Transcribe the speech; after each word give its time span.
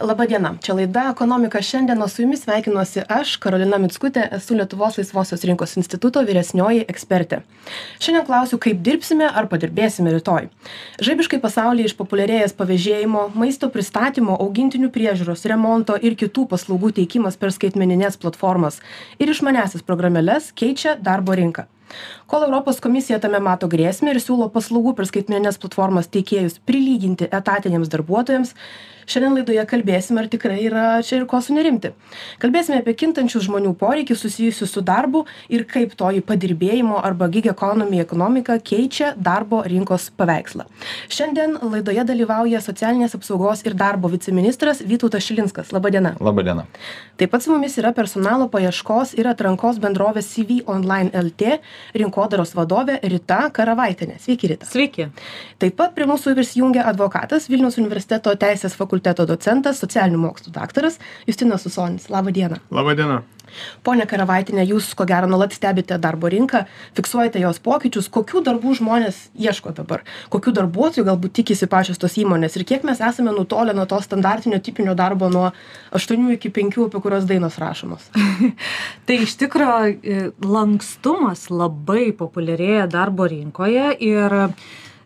laba 0.00 0.26
diena 0.26 0.54
čia 0.62 0.74
laida 0.74 1.04
ekonomika 1.10 1.62
šiandien 1.62 2.02
o 2.02 2.08
su 2.08 2.22
jumis 2.22 2.42
sveikinuosi 2.44 3.02
aš 3.08 3.36
karolina 3.42 3.78
mickutė 3.82 4.24
esu 4.36 4.56
lietuvos 4.58 4.98
laisvosios 4.98 5.44
rinkos 5.48 5.76
instituto 5.80 6.22
vyresnioji 6.26 6.84
ekspertė. 6.92 7.40
Šiandien 7.98 8.26
klausiu 8.26 8.58
kaip 8.62 8.82
dirbsime 8.84 9.28
ar 9.28 9.48
padirbėsime 9.50 10.12
rytoj. 10.14 10.48
Žaibiškai 11.04 11.40
pasaulyje 11.42 11.92
išpopuliarėjęs 11.92 12.54
pavėžėjimo 12.58 13.24
maisto 13.38 13.70
pristatymo 13.74 14.36
augintinių 14.44 14.92
priežiūros 14.94 15.46
remonto 15.50 15.96
ir 15.98 16.18
kitų 16.20 16.46
paslaugų 16.52 16.92
teikimas 17.00 17.40
per 17.40 17.54
skaitmenines 17.54 18.20
platformas 18.20 18.82
ir 19.18 19.34
išmaniąsias 19.34 19.86
programėles 19.86 20.52
keičia 20.54 20.94
darbo 21.00 21.34
rinką. 21.38 21.66
Kol 22.26 22.44
europos 22.44 22.82
komisija 22.84 23.18
tame 23.22 23.40
mato 23.40 23.68
grėsmę 23.72 24.12
ir 24.12 24.20
siūlo 24.20 24.50
paslaugų 24.52 24.94
per 24.98 25.08
skaitmenines 25.08 25.58
platformas 25.60 26.10
teikėjus 26.12 26.58
prilyginti 26.68 27.30
etatiniams 27.32 27.88
darbuotojams 27.92 28.54
šiandien 29.08 29.38
laidoje 29.38 29.64
kalbėsim 29.68 30.18
ar 30.20 30.28
tikrai 30.30 30.58
yra 30.68 30.84
čia 31.04 31.18
ir 31.20 31.26
ko 31.30 31.40
sunerimti. 31.42 31.92
Kalbėsime 32.42 32.80
apie 32.82 32.94
kintančius 32.98 33.46
žmonių 33.46 33.72
poreikius 33.80 34.20
susijusius 34.24 34.74
su 34.74 34.82
darbu 34.84 35.24
ir 35.52 35.64
kaip 35.68 35.94
toji 35.98 36.20
padirbėjimo 36.28 36.98
arba 37.04 37.28
gig 37.32 37.48
economy 37.48 38.02
ekonomika 38.02 38.58
keičia 38.60 39.14
darbo 39.16 39.62
rinkos 39.66 40.10
paveikslą. 40.18 40.66
Šiandien 41.12 41.56
laidoje 41.62 42.04
dalyvauja 42.08 42.60
socialinės 42.64 43.16
apsaugos 43.16 43.64
ir 43.64 43.76
darbo 43.78 44.10
viceministras 44.12 44.82
vytautas 44.84 45.24
šilinskas. 45.24 45.72
Laba 45.72 45.92
diena. 45.94 46.14
Laba 46.20 46.44
diena. 46.44 46.66
Taip 47.18 47.32
pat 47.32 47.44
su 47.44 47.52
mumis 47.54 47.78
yra 47.80 47.94
personalo 47.96 48.50
paieškos 48.52 49.16
ir 49.18 49.30
atrankos 49.32 49.80
bendrovės 49.82 50.28
cv 50.34 50.60
online 50.68 51.10
lt 51.24 51.58
rinkodaros 51.96 52.54
vadovė 52.58 53.00
rita 53.08 53.40
karavaitienė. 53.54 54.20
Sveiki 54.22 54.52
rita. 54.52 54.68
Sveiki. 54.68 55.08
Taip 55.58 55.78
pat 55.80 55.96
prie 55.96 56.06
mūsų 56.08 56.36
prisijungia 56.36 56.84
advokatas 56.90 57.48
vilniaus 57.50 57.80
universiteto 57.80 58.34
teisės 58.38 58.76
fakulteto 58.76 58.97
fakulteto 58.98 59.26
docentas 59.26 59.80
socialinių 59.82 60.18
mokslų 60.28 60.52
daktaras 60.52 60.98
justinas 61.26 61.66
usonis. 61.66 62.10
Laba 62.10 62.30
diena 62.34 62.58
laba 62.70 62.94
diena 62.94 63.22
ponia 63.82 64.04
karavaitiene 64.04 64.64
jūs 64.68 64.90
ko 64.94 65.06
gero 65.08 65.26
nuolat 65.26 65.54
stebite 65.56 65.96
darbo 65.98 66.28
rinką 66.28 66.66
fiksuojate 66.96 67.40
jos 67.40 67.58
pokyčius. 67.64 68.10
Kokių 68.12 68.42
darbų 68.44 68.74
žmonės 68.76 69.30
ieško 69.38 69.72
dabar? 69.72 70.02
Kokių 70.28 70.52
darbuotojų 70.58 71.06
galbūt 71.06 71.32
tikisi 71.40 71.66
pačios 71.66 71.98
tos 71.98 72.18
įmonės? 72.20 72.58
Ir 72.58 72.66
kiek 72.68 72.84
mes 72.84 73.00
esame 73.00 73.32
nutolę 73.32 73.72
nuo 73.72 73.86
to 73.88 74.00
standartinio 74.04 74.60
tipinio 74.60 74.92
darbo 74.98 75.30
nuo 75.32 75.46
aštuonių 75.96 76.36
iki 76.36 76.52
penkių 76.52 76.90
apie 76.90 77.00
kuriuos 77.00 77.24
dainos 77.30 77.56
rašomos? 77.62 78.10
Tai 79.08 79.16
iš 79.16 79.38
tikro 79.40 79.70
e, 79.88 80.28
lankstumas 80.44 81.48
labai 81.48 82.10
populiarėja 82.12 82.84
darbo 82.92 83.30
rinkoje 83.32 83.94
ir 83.96 84.38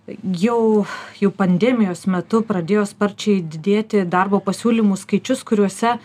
jau 0.08 0.84
jau 1.20 1.30
pandemijos 1.36 2.06
metu 2.10 2.42
pradėjo 2.46 2.84
sparčiai 2.90 3.42
didėti 3.42 4.02
darbo 4.08 4.40
pasiūlymų 4.42 4.96
skaičius 4.98 5.44
kuriuose 5.46 5.92
e, 5.94 6.00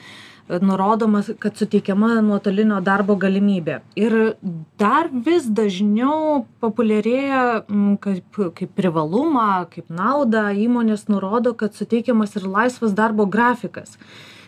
nurodoma 0.61 1.23
kad 1.41 1.57
suteikiama 1.57 2.19
nuotolinio 2.21 2.77
darbo 2.85 3.17
galimybė. 3.17 3.79
Ir 3.97 4.37
dar 4.77 5.09
vis 5.11 5.49
dažniau 5.49 6.45
populiarėja 6.61 7.65
kaip 8.03 8.41
kaip 8.59 8.73
privalumą 8.77 9.65
kaip 9.73 9.89
naudą. 9.89 10.51
Įmonės 10.53 11.07
nurodo 11.09 11.55
kad 11.57 11.73
suteikiamas 11.73 12.37
ir 12.37 12.45
laisvas 12.45 12.93
darbo 12.93 13.25
grafikas. 13.25 13.97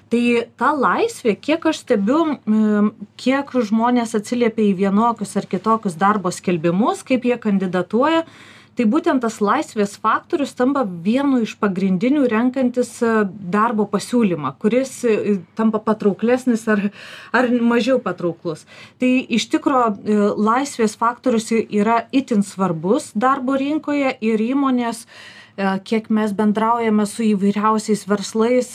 Tai 0.09 0.21
ta 0.57 0.71
laisvė 0.73 1.35
kiek 1.37 1.65
aš 1.69 1.83
stebiu 1.83 2.21
kiek 3.17 3.51
žmonės 3.53 4.15
atsiliepia 4.17 4.71
į 4.71 4.77
vienokius 4.85 5.35
ar 5.37 5.45
kitokius 5.49 5.97
darbo 6.01 6.31
skelbimus 6.33 7.03
kaip 7.05 7.27
jie 7.29 7.37
kandidatuoja 7.37 8.23
tai 8.79 8.85
būtent 8.87 9.19
tas 9.19 9.41
laisvės 9.43 9.97
faktorius 9.99 10.53
tampa 10.55 10.85
vienu 10.87 11.41
iš 11.43 11.57
pagrindinių 11.59 12.23
renkantis 12.31 12.93
e, 13.03 13.25
darbo 13.27 13.83
pasiūlymą 13.91 14.53
kuris 14.61 14.93
e, 15.03 15.33
tampa 15.59 15.81
patrauklesnis 15.83 16.63
ar 16.71 16.85
ar 17.35 17.49
mažiau 17.59 17.99
patrauklus. 17.99 18.63
Tai 19.03 19.09
iš 19.27 19.49
tikro 19.51 19.81
e, 19.89 20.15
laisvės 20.39 20.95
faktorius 21.01 21.51
yra 21.51 22.05
itin 22.15 22.45
svarbus 22.47 23.11
darbo 23.15 23.59
rinkoje 23.59 24.15
ir 24.23 24.45
įmonės 24.47 25.03
kiek 25.83 26.05
mes 26.15 26.31
bendraujame 26.31 27.03
su 27.03 27.25
įvairiausiais 27.33 28.05
verslais 28.07 28.69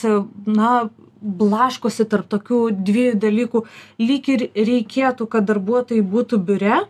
na 0.45 0.91
blaškosi 1.25 2.05
tarp 2.05 2.27
tokių 2.29 2.59
dviejų 2.77 3.15
dalykų. 3.23 3.61
Lyg 4.05 4.29
ir 4.29 4.43
reikėtų 4.53 5.25
kad 5.33 5.47
darbuotojai 5.49 6.05
būtų 6.05 6.37
biure 6.45 6.83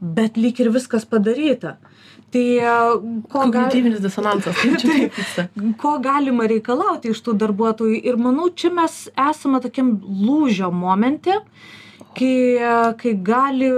bet 0.00 0.36
lyg 0.36 0.60
ir 0.60 0.68
viskas 0.74 1.08
padaryta 1.08 1.78
tai 2.34 2.46
ko 3.32 3.42
kognityvinis 3.46 4.02
disonansas 4.04 4.56
kaip 4.60 4.78
čia 4.80 4.90
taip 4.94 5.18
vyksta? 5.18 5.48
ko 5.80 5.96
galima 6.04 6.48
reikalauti 6.50 7.14
iš 7.14 7.22
tų 7.24 7.36
darbuotojų? 7.40 7.98
Ir 8.04 8.20
manau 8.20 8.50
čia 8.50 8.72
mes 8.74 9.06
esame 9.28 9.62
tokiam 9.64 9.96
lūžio 10.04 10.72
momente 10.74 11.40
kai 12.18 12.94
kai 12.98 13.12
gali 13.22 13.70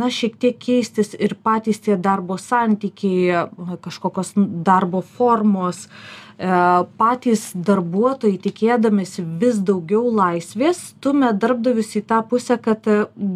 na 0.00 0.08
šiek 0.18 0.38
tiek 0.40 0.56
keistis 0.58 1.14
ir 1.18 1.36
patys 1.44 1.80
tie 1.84 1.96
darbo 1.96 2.38
santykiai 2.40 3.44
kažkokios 3.84 4.32
darbo 4.66 5.02
formos 5.02 5.84
e, 5.86 6.48
patys 7.00 7.44
darbuotojai 7.70 8.40
tikėdamiesi 8.46 9.24
vis 9.42 9.60
daugiau 9.70 10.10
laisvės 10.20 10.82
stumia 10.92 11.32
darbdavius 11.32 11.94
į 12.00 12.04
tą 12.10 12.22
pusę 12.30 12.58
kad 12.62 12.88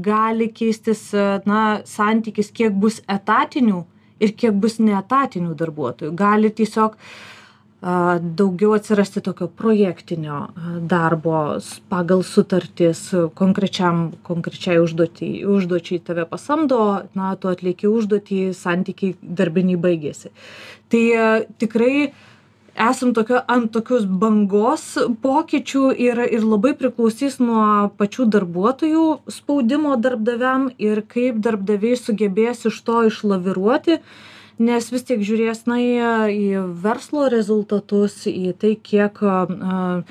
gali 0.09 0.49
keistis 0.61 1.11
na 1.47 1.63
santykis 1.97 2.53
kiek 2.55 2.79
bus 2.85 3.03
etatinių 3.19 3.85
ir 4.23 4.35
kiek 4.39 4.57
bus 4.63 4.79
neetatinių 4.83 5.55
darbuotojų. 5.59 6.15
Gali 6.17 6.51
tiesiog 6.55 6.97
daugiau 8.39 8.77
atsirasti 8.77 9.21
tokio 9.27 9.49
projektinio 9.59 10.37
darbo 10.87 11.59
pagal 11.91 12.23
sutartis 12.23 13.01
konkrečiam 13.35 14.05
konkrečiai 14.23 14.79
užduotį 14.79 15.31
užduočiai 15.51 15.99
tave 16.07 16.23
pasamdo 16.31 16.79
na 17.19 17.33
tu 17.35 17.51
atlieki 17.51 17.91
užduotį 17.91 18.53
santykiai 18.55 19.17
darbiniai 19.23 19.81
baigėsi. 19.83 20.31
Tai 20.95 21.03
tikrai 21.59 22.13
esam 22.77 23.13
tokio 23.15 23.41
ant 23.49 23.71
tokios 23.73 24.05
bangos 24.07 24.85
pokyčių 25.23 25.83
ir 26.01 26.21
ir 26.25 26.45
labai 26.45 26.73
priklausys 26.79 27.39
nuo 27.41 27.91
pačių 27.99 28.27
darbuotojų 28.37 29.05
spaudimo 29.29 29.97
darbdaviam 30.01 30.71
ir 30.79 31.03
kaip 31.09 31.41
darbdaviai 31.45 31.97
sugebės 32.01 32.65
iš 32.71 32.81
to 32.87 33.03
išlaviruoti 33.11 33.99
nes 34.59 34.91
vis 34.93 35.05
tiek 35.05 35.21
žiūrės 35.21 35.67
na 35.67 35.79
į 36.33 36.65
verslo 36.85 37.29
rezultatus 37.33 38.23
į 38.31 38.55
tai 38.59 38.75
kiek 38.77 39.23
a 39.23 40.03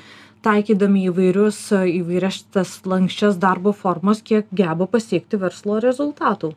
taikydami 0.42 1.06
įvairius 1.10 1.58
įvairias 1.72 2.44
tas 2.54 2.80
lanksčias 2.86 3.38
darbo 3.42 3.72
formas 3.72 4.22
kiek 4.22 4.46
geba 4.50 4.86
pasiekti 4.90 5.38
verslo 5.38 5.78
rezultatų 5.82 6.54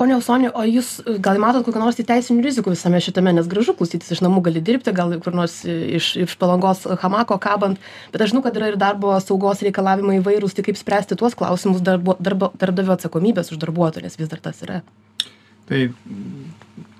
pone 0.00 0.16
usoni 0.16 0.48
o 0.48 0.64
jūs 0.64 0.94
gal 1.20 1.38
matot 1.42 1.66
kokių 1.66 1.82
nors 1.82 1.98
teisinių 2.00 2.44
rizikų 2.46 2.72
visame 2.72 3.02
šitame? 3.04 3.34
Nes 3.36 3.48
gražu 3.50 3.74
klausytis 3.76 4.14
iš 4.16 4.22
namų 4.24 4.42
gali 4.48 4.62
dirbti 4.64 4.94
gal 4.96 5.12
kur 5.20 5.36
nors 5.36 5.60
iš 5.68 6.14
iš 6.24 6.36
palangos 6.40 6.86
hamako 7.02 7.36
kabant. 7.42 7.82
Bet 8.14 8.24
aš 8.24 8.32
žinau 8.32 8.44
kad 8.46 8.56
yra 8.56 8.72
ir 8.72 8.80
darbo 8.80 9.12
saugos 9.20 9.60
reikalavimai 9.66 10.18
įvairūs 10.22 10.56
tai 10.56 10.64
kaip 10.66 10.80
spręsti 10.80 11.18
tuos 11.20 11.36
klausimus 11.36 11.84
darbo 11.84 12.16
darbo 12.18 12.52
darbdavio 12.60 12.96
atsakomybės 12.96 13.52
už 13.52 13.60
darbuotoją 13.66 14.08
nes 14.08 14.18
vis 14.20 14.32
dar 14.32 14.40
tas 14.48 14.64
yra? 14.64 14.80
Tai 15.70 15.84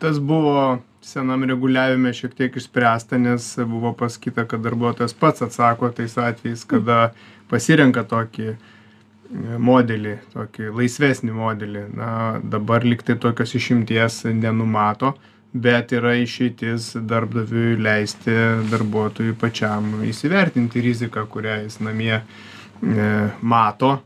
tas 0.03 0.21
buvo 0.21 0.81
senam 1.01 1.45
reguliavime 1.49 2.13
šiek 2.15 2.37
tiek 2.37 2.57
išspręsta 2.57 3.19
nes 3.19 3.55
buvo 3.69 3.95
pasakyta 3.97 4.45
kad 4.49 4.63
darbuotojas 4.65 5.17
pats 5.17 5.43
atsako 5.47 5.89
tais 5.97 6.19
atvejais 6.21 6.67
kada 6.69 6.99
pasirenka 7.51 8.05
tokį 8.05 8.55
modelį 9.31 10.17
tokį 10.35 10.73
laisvesnį 10.75 11.35
modelį. 11.37 11.85
Na 11.95 12.13
dabar 12.43 12.87
lyg 12.87 13.05
tai 13.07 13.19
tokios 13.21 13.55
išimties 13.59 14.25
nenumato 14.35 15.15
bet 15.53 15.93
yra 15.93 16.15
išeitis 16.21 16.93
darbdaviui 17.11 17.79
leisti 17.83 18.35
darbuotojui 18.71 19.35
pačiam 19.39 20.05
įsivertinti 20.07 20.83
riziką 20.85 21.27
kurią 21.31 21.57
jis 21.65 21.81
namie 21.83 22.15
e, 22.21 22.23
mato 23.43 23.97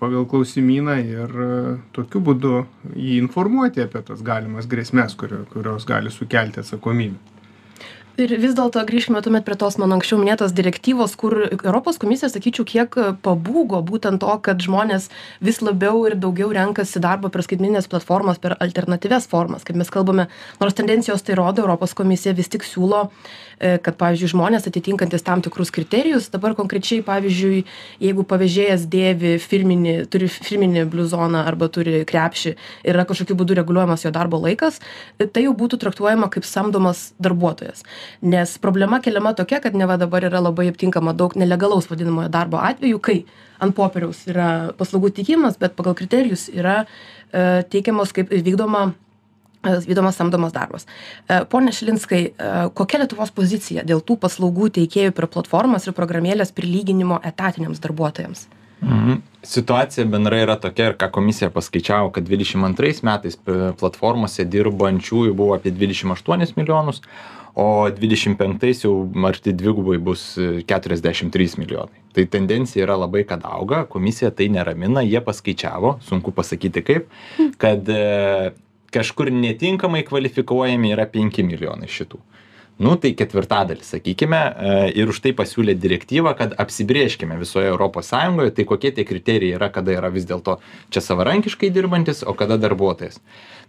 pagal 0.00 0.26
klausimyną 0.30 0.96
ir 1.06 1.36
e, 1.46 1.50
tokiu 1.94 2.22
būdu 2.26 2.54
jį 2.96 3.20
informuoti 3.22 3.86
apie 3.86 4.02
tas 4.06 4.22
galimas 4.26 4.66
grėsmes 4.70 5.14
kurio 5.20 5.44
kurios 5.54 5.86
gali 5.86 6.10
sukelti 6.10 6.64
atsakomybę 6.64 7.29
ir 8.20 8.32
vis 8.40 8.54
dėlto 8.56 8.82
grįžkime 8.86 9.20
tuomet 9.24 9.44
prie 9.46 9.56
tos 9.58 9.76
mano 9.80 9.96
anksčiau 9.96 10.18
minėtos 10.20 10.52
direktyvos 10.56 11.14
kur 11.20 11.36
europos 11.48 11.98
komisija 12.00 12.28
sakyčiau 12.32 12.66
kiek 12.68 12.96
pabūgo 13.24 13.80
būtent 13.86 14.20
to 14.22 14.34
kad 14.44 14.60
žmonės 14.60 15.08
vis 15.44 15.60
labiau 15.64 16.02
ir 16.08 16.16
daugiau 16.20 16.50
renkasi 16.54 17.00
darbą 17.02 17.30
per 17.32 17.44
skaitmenines 17.46 17.88
platformas 17.90 18.40
per 18.42 18.56
alternatyvias 18.60 19.28
formas. 19.30 19.64
Kaip 19.64 19.78
mes 19.80 19.90
kalbame 19.92 20.26
nors 20.60 20.76
tendencijos 20.76 21.24
tai 21.24 21.36
rodo 21.38 21.64
europos 21.64 21.94
komisija 21.96 22.34
vis 22.36 22.50
tik 22.52 22.66
siūlo 22.66 23.06
e, 23.06 23.78
kad 23.84 23.96
pavyzdžiui 24.00 24.32
žmonės 24.34 24.68
atitinkantys 24.68 25.24
tam 25.26 25.44
tikrus 25.44 25.72
kriterijus 25.74 26.28
dabar 26.34 26.56
konkrečiai 26.58 27.04
pavyzdžiui 27.06 27.64
jeigu 28.04 28.26
pavėžėjas 28.28 28.86
dėvi 28.90 29.36
firminį 29.40 29.96
turi 30.12 30.28
firminį 30.30 30.84
bliuzoną 30.92 31.44
arba 31.48 31.70
turi 31.72 32.04
krepšį 32.08 32.54
ir 32.54 32.94
yra 32.94 33.06
kažkokiu 33.08 33.38
būdu 33.40 33.56
reguliuojamas 33.60 34.04
jo 34.04 34.14
darbo 34.14 34.40
laikas 34.42 34.80
tai 35.20 35.46
jau 35.46 35.56
būtų 35.56 35.80
traktuojama 35.84 36.30
kaip 36.32 36.48
samdomas 36.48 37.10
darbuotojas 37.22 37.84
nes 38.22 38.56
problema 38.58 39.00
keliama 39.00 39.34
tokia 39.34 39.60
kad 39.60 39.74
neva 39.74 39.96
dabar 40.00 40.24
yra 40.28 40.40
labai 40.40 40.68
aptinkama 40.70 41.14
daug 41.16 41.36
nelegalaus 41.36 41.90
vadinamojo 41.90 42.28
darbo 42.32 42.60
atvejų 42.62 43.00
kai 43.00 43.18
ant 43.60 43.76
popieriaus 43.76 44.24
yra 44.30 44.48
paslaugų 44.78 45.12
teikimas 45.20 45.58
bet 45.60 45.76
pagal 45.78 45.96
kriterijus 45.98 46.48
yra 46.52 46.82
e, 46.82 47.62
teikiamos 47.72 48.14
kaip 48.16 48.32
vykdoma 48.32 48.86
e, 48.90 49.74
vykdomas 49.86 50.20
samdomas 50.20 50.54
darbas. 50.56 50.86
E, 51.28 51.42
pone 51.50 51.72
Šilinskai, 51.74 52.22
kokia 52.74 53.02
Lietuvos 53.02 53.34
pozicija 53.36 53.84
dėl 53.86 54.04
tų 54.04 54.20
paslaugų 54.24 54.72
teikėjų 54.80 55.16
per 55.16 55.28
platformas 55.32 55.86
ir 55.86 55.96
programėlės 55.96 56.54
prilyginimo 56.56 57.20
etatiniams 57.32 57.82
darbuotojams? 57.84 58.48
Mhm. 58.80 59.20
Situacija 59.42 60.04
bendrai 60.08 60.42
yra 60.44 60.56
tokia, 60.60 60.90
ir 60.90 60.96
ką 61.00 61.10
komisija 61.12 61.50
paskaičiavo, 61.52 62.10
kad 62.16 62.24
22 62.28 63.04
metais 63.04 63.36
platformose 63.80 64.44
dirbančiųjų 64.44 65.34
buvo 65.36 65.54
apie 65.56 65.72
28 65.72 66.56
milijonus, 66.56 67.00
o 67.54 67.88
25 67.90 68.84
jau 68.84 68.94
arti 69.26 69.52
dvigubai 69.52 69.98
bus 69.98 70.38
43 70.38 71.58
milijonai. 71.58 72.02
Tai 72.14 72.24
tendencija 72.26 72.84
yra 72.84 72.96
labai, 72.98 73.24
kad 73.28 73.44
auga, 73.46 73.84
komisija 73.90 74.30
tai 74.34 74.48
neramina, 74.50 75.02
jie 75.06 75.20
paskaičiavo, 75.24 75.98
sunku 76.06 76.34
pasakyti 76.34 76.82
kaip, 76.82 77.06
kad 77.62 77.88
e, 77.88 78.50
kažkur 78.94 79.30
netinkamai 79.34 80.02
kvalifikuojami 80.08 80.94
yra 80.96 81.06
5 81.10 81.44
milijonai 81.46 81.90
šitų. 81.90 82.18
Nu, 82.80 82.94
tai 82.96 83.10
ketvirtadalis, 83.12 83.90
sakykime, 83.92 84.38
e, 84.40 84.68
ir 84.96 85.10
už 85.12 85.18
tai 85.20 85.34
pasiūlė 85.36 85.74
direktyvą, 85.76 86.30
kad 86.38 86.54
apsibrieškime 86.62 87.36
visoje 87.36 87.68
Europos 87.68 88.08
Sąjungoje, 88.08 88.54
tai 88.56 88.64
kokie 88.64 88.88
tie 88.96 89.04
kriterijai 89.04 89.58
yra, 89.58 89.68
kada 89.68 89.92
yra 89.92 90.08
vis 90.08 90.24
dėlto 90.24 90.54
čia 90.88 91.02
savarankiškai 91.04 91.68
dirbantis, 91.74 92.22
o 92.24 92.32
kada 92.32 92.56
darbuotojas. 92.56 93.20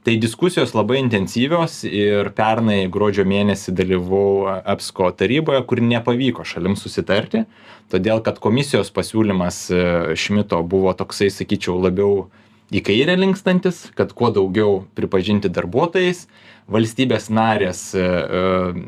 Tai 0.07 0.15
diskusijos 0.15 0.71
labai 0.71 1.01
intensyvios 1.01 1.81
ir 1.83 2.31
pernai 2.37 2.85
gruodžio 2.93 3.27
mėnesį 3.27 3.75
dalyvavau 3.75 4.61
EPSCO 4.77 5.11
taryboje, 5.19 5.65
kur 5.67 5.83
nepavyko 5.83 6.47
šalim 6.47 6.79
susitarti, 6.79 7.43
todėl 7.91 8.23
kad 8.23 8.39
komisijos 8.39 8.95
pasiūlymas 8.95 9.59
e, 9.75 9.83
Šmito 10.15 10.63
buvo 10.63 10.95
toksai, 10.95 11.27
sakyčiau, 11.35 11.75
labiau 11.83 12.29
į 12.71 12.81
kairę 12.88 13.18
linkstantis, 13.19 13.85
kad 13.97 14.13
kuo 14.15 14.31
daugiau 14.33 14.81
pripažinti 14.95 15.51
darbuotojais, 15.51 16.25
valstybės 16.71 17.29
narės 17.33 17.91
e, 17.95 18.03
e, 18.03 18.83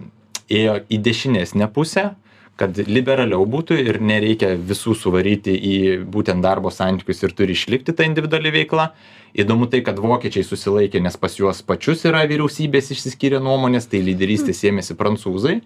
ėjo 0.61 0.77
į 0.87 0.99
dešinesnę 1.03 1.67
pusę, 1.75 2.13
kad 2.59 2.77
liberaliau 2.85 3.47
būtų 3.49 3.79
ir 3.81 3.97
nereikia 4.03 4.53
visų 4.55 4.93
suvaryti 4.95 5.55
į 5.57 5.77
būtent 6.13 6.43
darbo 6.45 6.69
santykius 6.71 7.23
ir 7.25 7.33
turi 7.33 7.55
išlikti 7.57 7.95
ta 7.97 8.05
individuali 8.05 8.51
veikla. 8.53 8.91
Įdomu 9.33 9.65
tai 9.65 9.81
kad 9.81 9.97
vokiečiai 9.97 10.45
susilaikė 10.45 11.01
nes 11.01 11.17
pas 11.17 11.33
juos 11.39 11.63
pačius 11.65 12.05
yra 12.05 12.21
vyriausybės 12.29 12.91
išsiskyrė 12.93 13.39
nuomonės 13.41 13.89
tai 13.89 14.03
lyderystės 14.05 14.61
ėmėsi 14.69 14.93
prancūzai. 14.99 15.57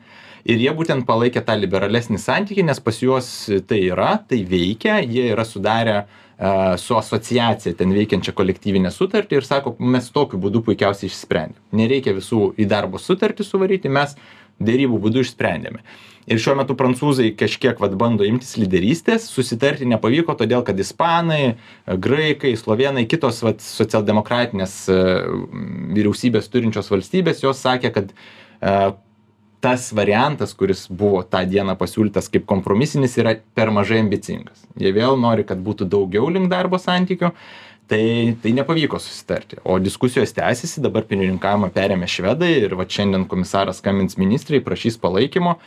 Ir 0.47 0.63
jie 0.63 0.71
būtent 0.71 1.03
palaikė 1.03 1.43
tą 1.43 1.57
liberalesnį 1.59 2.21
santykį 2.23 2.69
nes 2.69 2.79
pas 2.79 3.01
juos 3.03 3.27
tai 3.67 3.81
yra 3.89 4.13
tai 4.23 4.45
veikia 4.47 5.01
jie 5.03 5.27
yra 5.33 5.43
sudarę 5.43 6.05
su 6.77 6.97
asociacija 6.97 7.73
ten 7.73 7.93
veikiančią 7.95 8.33
kolektyvinę 8.37 8.91
sutartį 8.93 9.39
ir 9.39 9.45
sako 9.45 9.73
mes 9.79 10.11
tokiu 10.13 10.37
būdu 10.41 10.61
puikiausiai 10.67 11.09
išsprendėm. 11.09 11.57
Nereikia 11.73 12.13
visų 12.13 12.51
į 12.61 12.67
darbo 12.69 13.01
sutartį 13.01 13.45
suvaryti 13.45 13.89
mes 13.89 14.13
derybų 14.61 14.99
būdu 15.01 15.23
išsprendėme. 15.25 15.81
Ir 16.27 16.41
šiuo 16.43 16.57
metu 16.59 16.75
prancūzai 16.77 17.31
kažkiek 17.39 17.79
vat 17.79 17.93
bando 17.97 18.25
imtis 18.27 18.57
lyderystės 18.59 19.29
susitarti 19.31 19.87
nepavyko 19.87 20.35
todėl 20.37 20.65
kad 20.67 20.77
ispanai 20.79 21.55
graikai 21.87 22.51
slovėnai 22.59 23.05
kitos 23.09 23.39
vat 23.45 23.63
socialdemokratinės 23.63 24.75
vyriausybes 25.95 26.51
turinčios 26.51 26.91
valstybės 26.91 27.41
jos 27.45 27.63
sakė 27.63 27.93
kad 27.95 28.11
tas 29.59 29.91
variantas 29.93 30.53
kuris 30.53 30.85
buvo 30.89 31.23
tą 31.25 31.41
dieną 31.49 31.77
pasiūlytas 31.79 32.29
kaip 32.33 32.45
kompromisinis 32.49 33.17
yra 33.17 33.35
per 33.57 33.71
mažai 33.73 34.01
ambicingas. 34.03 34.65
Jie 34.77 34.93
vėl 34.95 35.17
nori 35.19 35.45
kad 35.47 35.61
būtų 35.63 35.89
daugiau 35.89 36.29
link 36.29 36.51
darbo 36.51 36.79
santykių 36.81 37.31
tai 37.87 38.35
tai 38.43 38.53
nepavyko 38.53 38.99
susitarti. 38.99 39.61
O 39.63 39.79
diskusijos 39.79 40.35
tęsiasi 40.37 40.83
dabar 40.83 41.07
pirmininkavimą 41.09 41.71
perėmė 41.73 42.09
švedai 42.11 42.53
ir 42.67 42.77
vat 42.77 42.91
šiandien 42.93 43.25
komisaras 43.31 43.81
skambins 43.81 44.19
ministrei 44.21 44.61
prašys 44.63 44.99
palaikymo 45.01 45.57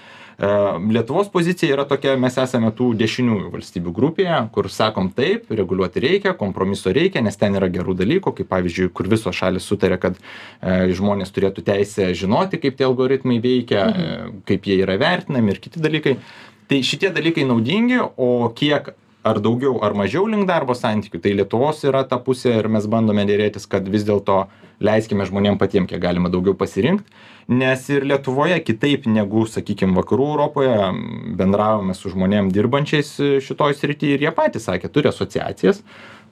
Lietuvos 0.41 1.29
pozicija 1.29 1.75
yra 1.75 1.85
tokia, 1.85 2.15
mes 2.17 2.39
esame 2.41 2.71
tų 2.73 2.95
dešiniųjų 2.97 3.51
valstybių 3.53 3.93
grupėje, 3.93 4.39
kur 4.55 4.71
sakom 4.73 5.11
taip, 5.13 5.51
reguliuoti 5.53 6.01
reikia, 6.01 6.33
kompromiso 6.39 6.95
reikia, 6.97 7.21
nes 7.21 7.37
ten 7.37 7.59
yra 7.59 7.69
gerų 7.69 7.93
dalykų, 7.99 8.33
kaip 8.39 8.49
pavyzdžiui, 8.49 8.89
kur 8.97 9.11
visos 9.13 9.37
šalis 9.37 9.69
sutarė, 9.69 9.99
kad 10.01 10.17
e, 10.17 10.95
žmonės 10.97 11.35
turėtų 11.37 11.67
teisę 11.67 12.09
žinoti, 12.17 12.61
kaip 12.63 12.79
tie 12.79 12.89
algoritmai 12.89 13.37
veikia, 13.45 13.85
mhm. 13.91 14.01
e, 14.01 14.47
kaip 14.49 14.71
jie 14.71 14.81
yra 14.87 14.97
vertinami 15.01 15.53
ir 15.53 15.61
kiti 15.61 15.83
dalykai. 15.85 16.17
Tai 16.71 16.81
šitie 16.87 17.13
dalykai 17.13 17.45
naudingi, 17.45 18.01
o 18.01 18.49
kiek 18.57 18.95
ar 19.27 19.41
daugiau 19.43 19.79
ar 19.85 19.97
mažiau 19.99 20.27
link 20.31 20.49
darbo 20.49 20.77
santykių, 20.77 21.21
tai 21.21 21.35
Lietuvos 21.37 21.85
yra 21.89 22.05
ta 22.09 22.21
pusė 22.23 22.57
ir 22.59 22.71
mes 22.73 22.87
bandome 22.89 23.27
dėrėtis, 23.29 23.69
kad 23.69 23.89
vis 23.89 24.07
dėlto 24.09 24.47
leiskime 24.81 25.27
žmonėm 25.29 25.59
patiem 25.61 25.89
kiek 25.89 26.01
galima 26.01 26.33
daugiau 26.33 26.57
pasirinkti 26.57 27.09
nes 27.51 27.83
ir 27.91 28.07
lietuvoje 28.07 28.61
kitaip 28.63 29.09
negu 29.11 29.43
sakykim 29.51 29.97
vakarų 29.99 30.29
europoje 30.35 30.77
bendravome 31.39 31.97
su 31.99 32.13
žmonėm 32.13 32.53
dirbančiais 32.55 33.11
šitoj 33.43 33.75
srity 33.75 34.15
ir 34.15 34.23
jie 34.27 34.33
patys 34.37 34.69
sakė 34.71 34.91
turi 34.93 35.11
asociacijas 35.11 35.83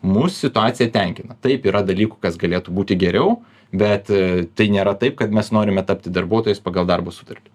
mus 0.03 0.37
situacija 0.39 0.93
tenkina. 0.95 1.35
Taip 1.43 1.67
yra 1.67 1.83
dalykų 1.83 2.21
kas 2.23 2.39
galėtų 2.39 2.75
būti 2.75 2.99
geriau 3.01 3.41
bet 3.75 4.13
e, 4.15 4.47
tai 4.55 4.71
nėra 4.71 4.95
taip 5.01 5.19
kad 5.19 5.35
mes 5.35 5.51
norime 5.53 5.83
tapti 5.85 6.15
darbuotojais 6.15 6.63
pagal 6.63 6.87
darbo 6.87 7.11
sutartį 7.11 7.51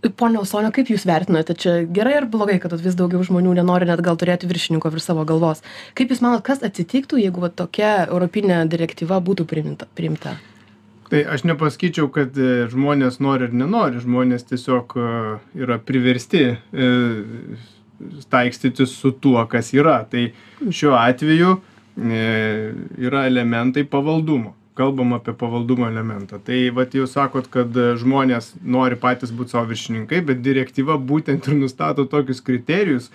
Pone 0.00 0.40
Usonio, 0.40 0.70
kaip 0.72 0.88
Jūs 0.88 1.04
vertinate, 1.08 1.52
čia 1.60 1.80
gerai 1.84 2.14
ar 2.22 2.28
blogai, 2.32 2.56
kad 2.62 2.72
vis 2.80 2.96
daugiau 2.96 3.20
žmonių 3.26 3.58
nenori 3.58 3.88
net 3.88 4.00
gal 4.04 4.16
turėti 4.20 4.48
viršininko 4.48 4.92
virš 4.94 5.10
savo 5.10 5.26
galvos? 5.28 5.60
Kaip 5.98 6.14
Jūs 6.14 6.22
manot, 6.24 6.44
kas 6.46 6.64
atsitiktų, 6.64 7.20
jeigu 7.20 7.44
va, 7.44 7.52
tokia 7.52 8.06
europinė 8.06 8.62
direktyva 8.72 9.20
būtų 9.20 9.44
priimta? 9.50 9.90
priimta? 9.98 10.38
tai 11.10 11.24
aš 11.26 11.44
nepasakyčiau 11.48 12.08
kad 12.14 12.38
e, 12.38 12.66
žmonės 12.70 13.18
nori 13.22 13.48
ar 13.48 13.54
nenori 13.56 14.02
žmonės 14.02 14.46
tiesiog 14.50 14.94
e, 14.94 15.08
yra 15.64 15.80
priversti 15.82 16.44
e, 16.54 16.90
taikstytis 18.30 18.94
su 18.94 19.12
tuo 19.22 19.42
kas 19.50 19.72
yra 19.76 20.00
tai 20.10 20.30
šiuo 20.60 20.94
atveju 20.96 21.58
yra 22.00 23.26
elementai 23.28 23.82
pavaldumo 23.84 24.54
kalbam 24.80 25.14
apie 25.16 25.36
pavaldumo 25.36 25.88
elementą. 25.90 26.40
Tai 26.44 26.60
vat 26.76 26.96
jūs 26.96 27.14
sakot 27.16 27.48
kad 27.52 27.76
žmonės 28.00 28.54
nori 28.64 28.98
patys 29.00 29.34
būt 29.36 29.54
savo 29.54 29.68
viršininkai 29.70 30.24
bet 30.32 30.42
direktyva 30.46 30.98
būtent 31.12 31.48
ir 31.50 31.60
nustato 31.60 32.08
tokius 32.08 32.40
kriterijus 32.46 33.10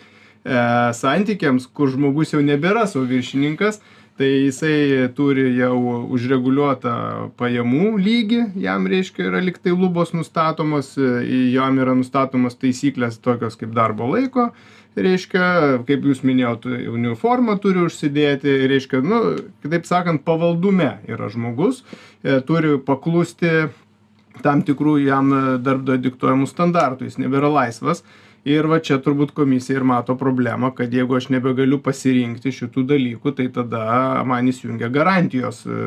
santykiams 0.46 1.66
kur 1.74 1.90
žmogus 1.90 2.36
jau 2.36 2.42
nebėra 2.46 2.86
savo 2.90 3.08
viršininkas 3.10 3.82
tai 4.16 4.30
jisai 4.46 5.10
turi 5.16 5.50
jau 5.58 5.76
užreguliuotą 6.16 6.96
pajamų 7.40 7.98
lygį 8.00 8.42
jam 8.64 8.88
reiškia 8.88 9.28
yra 9.28 9.42
lyg 9.44 9.60
tai 9.60 9.74
lubos 9.76 10.14
nustatomos 10.16 10.94
jam 10.96 11.82
yra 11.84 11.96
nustatomos 12.00 12.56
taisyklės 12.62 13.20
tokios 13.20 13.60
kaip 13.60 13.76
darbo 13.76 14.08
laiko 14.14 14.50
reiškia 14.96 15.48
kaip 15.88 16.08
jūs 16.08 16.24
minėjot 16.24 16.68
uniformą 16.94 17.58
turi 17.60 17.84
užsidėti 17.84 18.56
reiškia 18.72 19.04
nu 19.04 19.22
kitaip 19.66 19.88
sakant 19.90 20.24
pavaldume 20.28 20.94
yra 21.12 21.28
žmogus 21.34 21.84
e, 22.24 22.40
turi 22.48 22.78
paklusti 22.80 23.68
tam 24.46 24.64
tikrų 24.68 24.96
jam 25.04 25.36
darbdavio 25.64 26.00
diktuojamų 26.08 26.48
standartų 26.48 27.10
jis 27.10 27.20
nebėra 27.20 27.52
laisvas 27.52 28.06
ir 28.46 28.68
va 28.70 28.78
čia 28.84 29.00
turbūt 29.02 29.34
komisija 29.36 29.80
ir 29.80 29.88
mato 29.88 30.16
problemą 30.20 30.70
kad 30.78 30.94
jeigu 30.94 31.18
aš 31.18 31.32
nebegaliu 31.34 31.80
pasirinkti 31.84 32.54
šitų 32.54 32.86
dalykų 32.92 33.34
tai 33.40 33.48
tada 33.54 33.86
man 34.28 34.52
įsijungia 34.52 34.92
garantijos 34.94 35.64
e, 35.66 35.80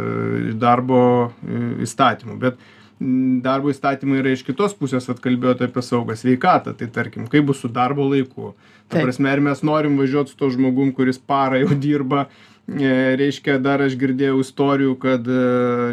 darbo 0.59 1.01
e, 1.29 1.63
įstatymų. 1.87 2.39
Bet 2.43 2.59
darbo 2.99 3.71
įstatymai 3.71 4.19
yra 4.19 4.35
iš 4.35 4.43
kitos 4.47 4.75
pusės 4.75 5.07
vat 5.07 5.23
kalbėjot 5.23 5.63
apie 5.69 5.85
saugą 5.87 6.19
sveikatą. 6.19 6.75
Tai 6.75 6.91
tarkim 6.95 7.29
kaip 7.31 7.47
bus 7.47 7.63
su 7.63 7.71
darbo 7.71 8.09
laiku? 8.11 8.57
Ta 8.91 9.05
prasme 9.05 9.31
ar 9.31 9.43
mes 9.45 9.63
norim 9.63 9.99
važiuot 10.01 10.33
su 10.33 10.39
tuo 10.39 10.51
žmogum 10.51 10.91
kuris 10.97 11.21
parą 11.21 11.63
jau 11.63 11.79
dirba 11.79 12.27
reiškia 12.69 13.57
dar 13.65 13.81
aš 13.81 13.95
girdėjau 13.97 14.43
istorijų 14.43 14.95
kad 15.01 15.25
e, 15.25 15.37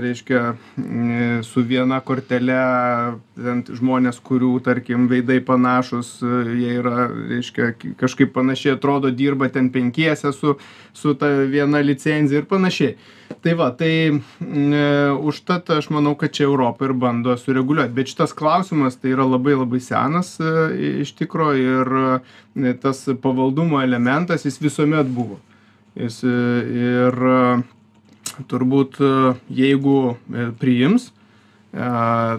reiškia 0.04 0.42
e, 0.52 1.28
su 1.48 1.64
viena 1.64 2.02
kortele 2.04 2.58
ten 3.36 3.64
žmonės 3.64 4.20
kurių 4.20 4.60
tarkim 4.64 5.08
veidai 5.08 5.40
panašūs 5.40 6.20
jie 6.52 6.74
yra 6.82 7.08
reiškia 7.08 7.72
kažkaip 8.00 8.34
panašiai 8.36 8.76
atrodo 8.76 9.12
dirba 9.12 9.48
ten 9.50 9.70
penkiese 9.72 10.34
su 10.36 10.58
su 10.94 11.16
ta 11.16 11.28
viena 11.48 11.80
licenzija 11.80 12.44
ir 12.44 12.46
panašiai. 12.48 12.96
Tai 13.42 13.54
va 13.58 13.72
tai 13.72 14.20
užtat 15.26 15.70
aš 15.78 15.90
manau 15.90 16.16
kad 16.16 16.32
čia 16.32 16.46
europa 16.46 16.86
ir 16.86 16.94
bando 16.94 17.36
sureguliuot. 17.38 17.92
Bet 17.96 18.12
šitas 18.12 18.36
klausimas 18.36 19.00
tai 19.00 19.16
yra 19.16 19.26
labai 19.26 19.56
labai 19.56 19.80
senas 19.80 20.38
iš 20.76 21.16
tikro 21.16 21.52
ir 21.56 21.92
tas 22.84 23.08
pavaldumo 23.22 23.82
elementas 23.82 24.46
jis 24.46 24.62
visuomet 24.62 25.08
buvo 25.08 25.40
jis 25.96 26.22
ir 26.28 27.20
turbūt 28.52 29.00
jeigu 29.50 30.00
priims 30.60 31.12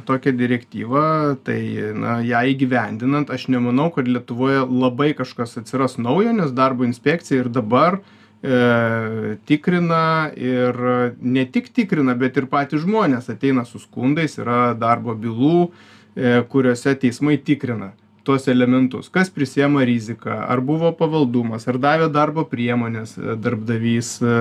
tokią 0.07 0.33
direktyvą, 0.33 1.37
tai 1.45 1.61
na, 1.95 2.21
ją 2.25 2.41
įgyvendinant, 2.53 3.29
aš 3.29 3.49
nemanau, 3.53 3.91
kad 3.93 4.09
Lietuvoje 4.09 4.63
labai 4.65 5.13
kažkas 5.17 5.59
atsiras 5.61 5.99
naujo, 6.01 6.33
nes 6.33 6.55
darbo 6.57 6.87
inspekcija 6.89 7.45
ir 7.45 7.51
dabar 7.53 7.99
e, 7.99 9.37
tikrina 9.45 10.33
ir 10.33 10.81
ne 11.21 11.45
tik 11.53 11.69
tikrina, 11.77 12.17
bet 12.17 12.41
ir 12.41 12.49
patys 12.49 12.87
žmonės 12.87 13.29
ateina 13.29 13.67
su 13.69 13.83
skundais, 13.83 14.39
yra 14.41 14.73
darbo 14.73 15.13
bylų, 15.13 15.69
e, 16.17 16.41
kuriuose 16.49 16.97
teismai 16.97 17.37
tikrina 17.37 17.93
tuos 18.27 18.49
elementus? 18.51 19.09
Kas 19.13 19.31
prisiema 19.31 19.85
riziką? 19.87 20.33
Ar 20.51 20.61
buvo 20.61 20.91
pavaldumas? 20.99 21.69
Ar 21.71 21.79
davė 21.83 22.09
darbo 22.13 22.45
priemones 22.51 23.15
e, 23.19 23.37
darbdavys? 23.39 24.11
E, 24.21 24.35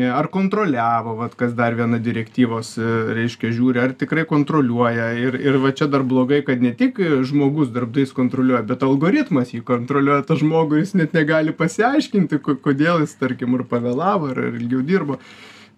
e, 0.00 0.08
ar 0.08 0.30
kontroliavo 0.32 1.18
vat 1.20 1.36
kas 1.40 1.52
dar 1.58 1.76
viena 1.78 2.00
direktyvos 2.00 2.72
reiškia 3.18 3.52
žiūri 3.58 3.84
ar 3.84 3.94
tikrai 4.00 4.24
kontroliuoja? 4.30 5.10
Ir 5.20 5.36
ir 5.40 5.60
va 5.60 5.74
čia 5.76 5.90
dar 5.92 6.06
blogai 6.06 6.40
kad 6.46 6.64
ne 6.64 6.72
tik 6.76 6.98
žmogus 7.28 7.70
darbdavys 7.74 8.16
kontroliuoja 8.16 8.64
bet 8.72 8.84
algoritmas 8.86 9.52
jį 9.54 9.62
kontroliuoja 9.68 10.24
tą 10.28 10.40
žmogų 10.40 10.80
jis 10.80 10.96
net 10.98 11.16
negali 11.16 11.54
pasiaiškinti 11.56 12.40
kodėl 12.48 13.04
jis 13.04 13.16
tarkim 13.20 13.60
ar 13.60 13.68
pavėlavo 13.68 14.32
ar 14.32 14.44
ilgiau 14.50 14.84
dirbo 14.86 15.20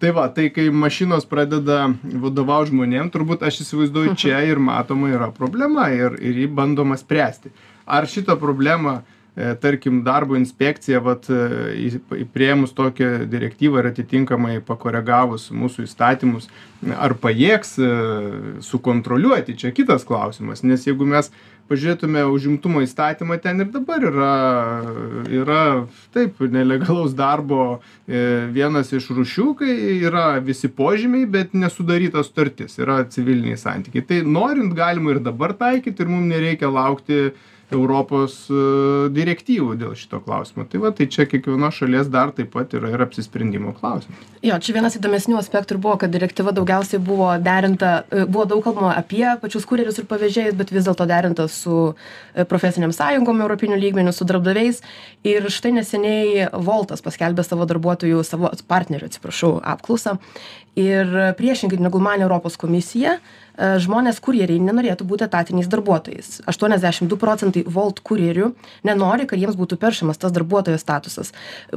tai 0.03 0.11
va 0.11 0.27
tai 0.27 0.49
kai 0.51 0.65
mašinos 0.67 1.23
pradeda 1.31 1.85
vadovaut 2.03 2.67
žmonėm 2.67 3.07
turbūt 3.13 3.45
aš 3.47 3.61
įsivaizduoju 3.63 4.17
čia 4.19 4.41
ir 4.43 4.59
matoma 4.59 5.07
yra 5.15 5.29
problema 5.31 5.85
ir 5.95 6.17
ir 6.19 6.41
jį 6.41 6.47
bandoma 6.57 6.97
spręsti. 6.99 7.53
Ar 7.87 8.03
šitą 8.11 8.35
problemą 8.41 8.97
tarkim 9.35 10.03
darbo 10.05 10.37
inspekcija 10.37 10.99
vat 11.01 11.25
e, 11.33 11.89
priėmus 12.33 12.75
tokią 12.77 13.23
direktyvą 13.29 13.81
ir 13.81 13.89
atitinkamai 13.89 14.59
pakoregavus 14.65 15.47
mūsų 15.49 15.87
įstatymus 15.87 16.51
ar 16.93 17.15
pajėgs 17.17 17.73
e, 17.81 17.89
sukontroliuoti? 18.61 19.57
Čia 19.57 19.71
kitas 19.73 20.05
klausimas 20.05 20.61
nes 20.61 20.85
jeigu 20.85 21.07
mes 21.09 21.31
pažiūrėtume 21.71 22.21
užimtumo 22.29 22.83
įstatymą 22.85 23.39
ten 23.41 23.63
ir 23.63 23.71
dabar 23.73 24.03
yra 24.05 24.33
yra 25.31 25.63
taip 26.13 26.37
nelegalaus 26.53 27.15
darbo 27.17 27.79
e, 28.05 28.51
vienas 28.53 28.93
iš 28.93 29.07
rūšių 29.17 29.47
kai 29.63 29.77
yra 29.95 30.27
visi 30.45 30.69
požymiai 30.69 31.25
bet 31.25 31.55
nesudaryta 31.57 32.21
sutartis 32.21 32.77
yra 32.77 32.99
civiliniai 33.09 33.57
santykiai. 33.57 34.05
Tai 34.05 34.21
norint 34.27 34.77
galima 34.77 35.15
ir 35.15 35.23
dabar 35.25 35.55
taikyt 35.57 36.03
ir 36.03 36.11
mum 36.11 36.29
nereikia 36.29 36.69
laukti 36.69 37.31
europos 37.75 38.35
e, 38.49 38.61
direktyvų 39.13 39.75
dėl 39.79 39.95
šito 39.97 40.19
klausimo. 40.23 40.65
Tai 40.69 40.81
va 40.83 40.91
tai 40.95 41.07
čia 41.11 41.25
kiekvienos 41.29 41.77
šalies 41.79 42.09
dar 42.13 42.31
taip 42.35 42.51
pat 42.53 42.73
yra 42.77 42.91
ir 42.93 43.03
apsisprendimo 43.05 43.73
klausimas. 43.77 44.21
Jo 44.43 44.57
čia 44.63 44.75
vienas 44.77 44.97
įdomesnių 44.99 45.37
aspektų 45.39 45.75
ir 45.75 45.81
buvo 45.83 45.97
kad 46.01 46.13
direktyva 46.13 46.53
daugiausiai 46.55 47.01
buvo 47.03 47.29
derinta 47.43 47.93
e, 48.09 48.25
buvo 48.25 48.47
daug 48.49 48.63
kalbama 48.65 48.93
apie 48.99 49.25
pačius 49.41 49.67
kurjerius 49.69 50.01
ir 50.01 50.07
pavėžėjus 50.09 50.57
bet 50.59 50.73
vis 50.75 50.87
dėlto 50.87 51.07
derinta 51.09 51.47
su 51.51 51.77
e, 51.91 52.47
profesinėm 52.49 52.95
sąjungom 52.95 53.45
europiniu 53.45 53.79
lygmeniu 53.81 54.15
su 54.15 54.27
darbdaviais. 54.29 54.83
Ir 55.27 55.49
štai 55.53 55.75
neseniai 55.79 56.49
voltas 56.53 57.03
paskelbė 57.05 57.45
savo 57.47 57.67
darbuotojų 57.69 58.25
savo 58.27 58.51
partnerių 58.67 59.11
atsiprašau 59.11 59.55
apklausą. 59.75 60.17
Ir 60.79 61.09
priešingai 61.37 61.77
negu 61.77 61.99
manė 62.01 62.25
europos 62.25 62.55
komisija 62.57 63.19
žmonės 63.57 64.17
kurjeriai 64.23 64.61
nenorėtų 64.63 65.05
būti 65.05 65.27
etatiniais 65.27 65.69
darbuotojais. 65.69 66.41
Aštuoniasdešim 66.49 67.09
du 67.09 67.17
procentai 67.21 67.63
volt 67.69 68.01
kurjerių 68.05 68.49
nenori 68.87 69.27
kad 69.29 69.41
jiems 69.41 69.57
būtų 69.59 69.77
peršamas 69.81 70.17
tas 70.21 70.33
darbuotojo 70.33 70.79
statusas. 70.81 71.33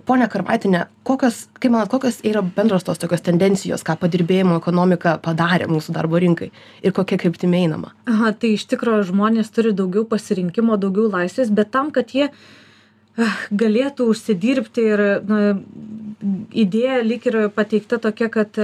Ponia 0.08 0.28
karavaitiene 0.32 0.86
kokios 1.06 1.46
kaip 1.60 1.74
manot 1.74 1.92
kokios 1.92 2.22
yra 2.24 2.40
bendros 2.42 2.86
tos 2.86 3.00
tokios 3.02 3.24
tendencijos 3.26 3.84
ką 3.86 3.98
padirbėjimo 4.00 4.56
ekonomika 4.60 5.18
padarė 5.22 5.68
mūsų 5.68 5.96
darbo 5.96 6.20
rinkai 6.22 6.50
ir 6.82 6.96
kokia 6.96 7.20
kryptimi 7.20 7.66
einama? 7.66 7.92
Aha 8.08 8.32
tai 8.32 8.54
iš 8.56 8.64
tikro 8.72 9.02
žmonės 9.04 9.52
turi 9.52 9.74
daugiau 9.76 10.06
pasirinkimo 10.08 10.80
daugiau 10.80 11.10
laisvės 11.12 11.52
bet 11.52 11.74
tam 11.76 11.92
kad 11.92 12.16
jie 12.16 12.30
ah, 12.30 13.36
galėtų 13.52 14.08
užsidirbti 14.14 14.88
ir 14.94 15.04
na, 15.28 15.42
idėja 16.56 17.02
lyg 17.04 17.28
ir 17.28 17.38
pateikta 17.54 18.00
tokia, 18.00 18.30
kad 18.32 18.56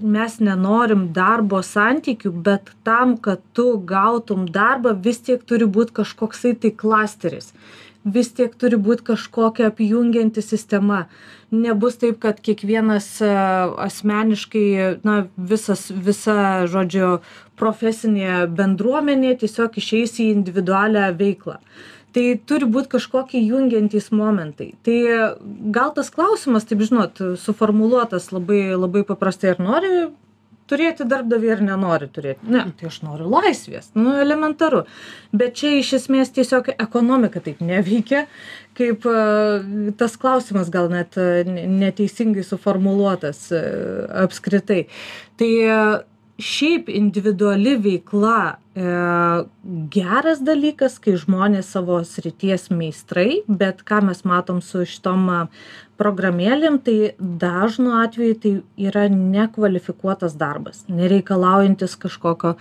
mes 0.00 0.38
nenorim 0.40 1.08
darbo 1.16 1.62
santykių, 1.64 2.32
bet 2.46 2.70
tam, 2.86 3.16
kad 3.16 3.42
tu 3.56 3.76
gautum 3.78 4.46
darbą, 4.52 4.94
vis 5.02 5.22
tiek 5.24 5.42
turi 5.44 5.66
būti 5.66 5.96
kažkoksai 6.00 6.54
tai 6.60 6.72
klasteris. 6.72 7.52
Vis 8.06 8.30
tiek 8.30 8.52
turi 8.54 8.78
būti 8.78 9.02
kažkokia 9.08 9.72
apjungianti 9.72 10.42
sistema. 10.44 11.06
Nebus 11.50 11.98
taip, 11.98 12.20
kad 12.22 12.38
kiekvienas 12.42 13.08
e, 13.22 13.32
asmeniškai, 13.82 14.66
na, 15.06 15.16
visas, 15.36 15.88
visa, 15.90 16.66
žodžiu, 16.70 17.16
profesinė 17.58 18.46
bendruomenė 18.52 19.34
tiesiog 19.42 19.78
išeis 19.82 20.18
į 20.22 20.30
individualią 20.36 21.10
veiklą 21.18 21.58
tai 22.16 22.26
turi 22.48 22.68
būt 22.72 22.88
kažkokie 22.96 23.42
jungiantys 23.44 24.08
momentai. 24.14 24.70
Tai 24.86 24.98
gal 25.74 25.92
tas 25.96 26.08
klausimas 26.12 26.64
taip 26.68 26.80
žinot 26.86 27.20
suformuluotas 27.42 28.30
labai 28.32 28.70
labai 28.72 29.04
paprastai 29.04 29.52
ar 29.52 29.60
nori 29.60 29.90
turėti 30.66 31.06
darbdavį 31.06 31.50
ar 31.54 31.62
nenori 31.62 32.08
turėti? 32.10 32.48
Ne 32.50 32.64
tai 32.78 32.88
aš 32.88 32.98
noriu 33.04 33.28
laisvės 33.30 33.92
nu 33.98 34.16
elementaru. 34.22 34.84
Bet 35.36 35.58
čia 35.60 35.76
iš 35.78 35.92
esmės 36.00 36.32
tiesiog 36.34 36.72
ekonomika 36.74 37.42
taip 37.44 37.60
neveikia 37.60 38.24
kaip 38.76 39.06
tas 40.00 40.18
klausimas 40.20 40.72
gal 40.72 40.90
net 40.92 41.16
neteisingai 41.16 42.44
suformuluotas 42.44 43.46
apskritai. 44.24 44.86
Tai 45.40 45.52
šiaip 46.38 46.88
individuali 46.92 47.76
veikla 47.80 48.40
e, 48.52 48.86
geras 49.92 50.42
dalykas, 50.44 50.98
kai 51.00 51.16
žmonės 51.16 51.70
savo 51.72 52.02
srities 52.04 52.68
meistrai, 52.68 53.40
bet 53.48 53.80
ką 53.88 54.02
mes 54.10 54.20
matom 54.28 54.60
su 54.64 54.84
šitom 54.84 55.48
programėlėm, 55.96 56.78
tai 56.84 57.14
dažnu 57.18 57.96
atveju 58.02 58.36
tai 58.42 58.52
yra 58.88 59.06
nekvalifikuotas 59.12 60.36
darbas, 60.36 60.84
nereikalaujantis 60.92 61.96
kažkokio 62.04 62.56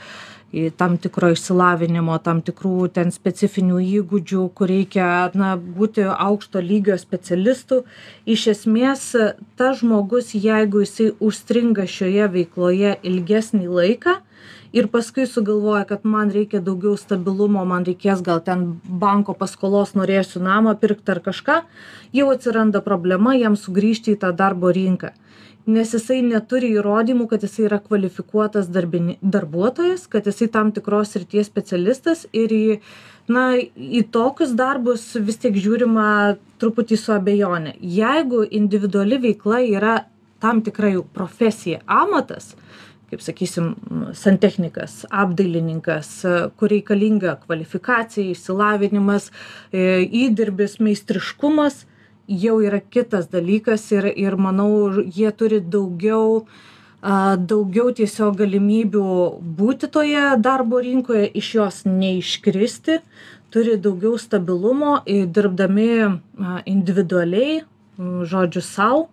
tam 0.77 0.97
tikro 1.01 1.31
išsilavinimo, 1.35 2.17
tam 2.23 2.41
tikrų 2.45 2.89
ten 2.95 3.11
specifinių 3.11 3.81
įgūdžių, 3.83 4.43
kur 4.55 4.71
reikia 4.71 5.07
na, 5.35 5.55
būti 5.57 6.05
aukšto 6.07 6.63
lygio 6.63 6.97
specialistų. 7.01 7.81
Iš 8.25 8.47
esmės, 8.53 9.09
tas 9.59 9.81
žmogus, 9.81 10.31
jeigu 10.35 10.85
jisai 10.85 11.11
užstringa 11.19 11.87
šioje 11.91 12.29
veikloje 12.37 12.95
ilgesnį 13.03 13.67
laiką, 13.79 14.19
ir 14.75 14.87
paskui 14.91 15.25
sugalvoja 15.27 15.83
kad 15.87 16.03
man 16.03 16.31
reikia 16.35 16.59
daugiau 16.63 16.97
stabilumo 16.99 17.63
man 17.69 17.85
reikės 17.87 18.23
gal 18.25 18.41
ten 18.47 18.65
banko 19.03 19.35
paskolos 19.41 19.93
norėsiu 19.95 20.41
namą 20.43 20.75
pirkt 20.81 21.11
ar 21.13 21.21
kažką 21.27 21.61
jau 22.19 22.31
atsiranda 22.33 22.81
problema 22.87 23.35
jam 23.39 23.55
sugrįžti 23.61 24.15
į 24.15 24.19
tą 24.25 24.33
darbo 24.41 24.73
rinką 24.75 25.13
nes 25.65 25.93
jisai 25.95 26.21
neturi 26.25 26.71
įrodymų 26.77 27.27
kad 27.31 27.43
jisai 27.45 27.65
yra 27.69 27.79
kvalifikuotas 27.81 28.69
darbini 28.73 29.17
darbuotojas 29.21 30.05
kad 30.11 30.27
jisai 30.29 30.47
tam 30.53 30.71
tikros 30.75 31.15
srities 31.15 31.49
specialistas 31.49 32.25
ir 32.33 32.53
į 32.53 32.65
na 33.31 33.47
į 33.57 34.03
tokius 34.13 34.53
darbus 34.57 35.07
vis 35.17 35.39
tiek 35.41 35.55
žiūrima 35.57 36.35
truputį 36.61 36.97
su 37.01 37.13
abejone. 37.15 37.73
Jeigu 37.81 38.43
individuali 38.45 39.17
veikla 39.23 39.63
yra 39.65 39.95
tam 40.43 40.61
tikra 40.61 40.91
jau 40.93 41.05
profesija 41.15 41.81
amatas 41.89 42.53
kaip 43.09 43.21
sakysim 43.21 43.73
santechnikas 44.17 45.03
apdailininkas 45.13 46.09
kur 46.57 46.71
reikalinga 46.73 47.35
kvalifikacija 47.45 48.33
išsilavinimas 48.33 49.29
e, 49.29 50.05
įdirbis 50.25 50.79
meistriškumas 50.81 51.83
jau 52.27 52.59
yra 52.61 52.79
kitas 52.79 53.27
dalykas 53.31 53.91
ir 53.91 54.05
ir 54.17 54.35
manau 54.35 54.89
jie 55.17 55.31
turi 55.31 55.59
daugiau 55.61 56.45
a 57.05 57.35
daugiau 57.37 57.91
tiesiog 57.93 58.37
galimybių 58.41 59.03
būti 59.59 59.89
toje 59.93 60.23
darbo 60.41 60.79
rinkoje 60.81 61.27
iš 61.41 61.49
jos 61.55 61.81
neiškristi 61.85 62.99
turi 63.53 63.77
daugiau 63.77 64.17
stabilumo 64.17 65.03
dirbdami 65.05 65.89
individualiai 66.65 67.61
žodžiu 68.33 68.61
sau 68.61 69.07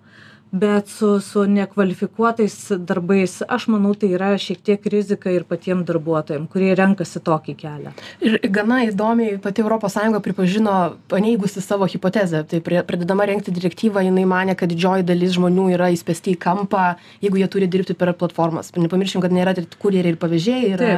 bet 0.53 0.89
su 0.89 1.21
su 1.21 1.47
nekvalifikuotais 1.49 2.73
darbais 2.77 3.43
aš 3.49 3.67
manau 3.73 3.95
tai 3.95 4.11
yra 4.13 4.35
šiek 4.37 4.59
tiek 4.61 4.87
rizika 4.93 5.31
ir 5.33 5.47
patiem 5.49 5.81
darbuotojam 5.89 6.45
kurie 6.53 6.75
renkasi 6.77 7.23
tokį 7.25 7.55
kelią. 7.63 7.93
Ir 8.21 8.37
gana 8.53 8.83
įdomiai 8.85 9.39
pati 9.41 9.65
europos 9.65 9.97
sąjunga 9.97 10.21
pripažino 10.21 10.75
paneigusi 11.09 11.63
savo 11.65 11.89
hipotezę. 11.89 12.43
Tai 12.51 12.61
prie 12.61 12.83
pradėdama 12.85 13.25
rengti 13.31 13.55
direktyvą 13.55 14.05
jinai 14.05 14.27
manė 14.29 14.57
kad 14.61 14.69
didžioji 14.69 15.07
dalis 15.09 15.33
žmonių 15.39 15.71
yra 15.79 15.89
įspęsti 15.97 16.37
į 16.37 16.41
kampą 16.45 16.85
jeigu 17.25 17.41
jie 17.41 17.49
turi 17.49 17.71
dirbti 17.73 17.97
per 17.97 18.13
platformas. 18.13 18.75
Nepamirškim 18.77 19.25
kad 19.25 19.33
nėra 19.33 19.57
tik 19.57 19.79
kurjeriai 19.81 20.13
ir 20.13 20.21
pavėžėjai 20.21 20.75
yra 20.77 20.93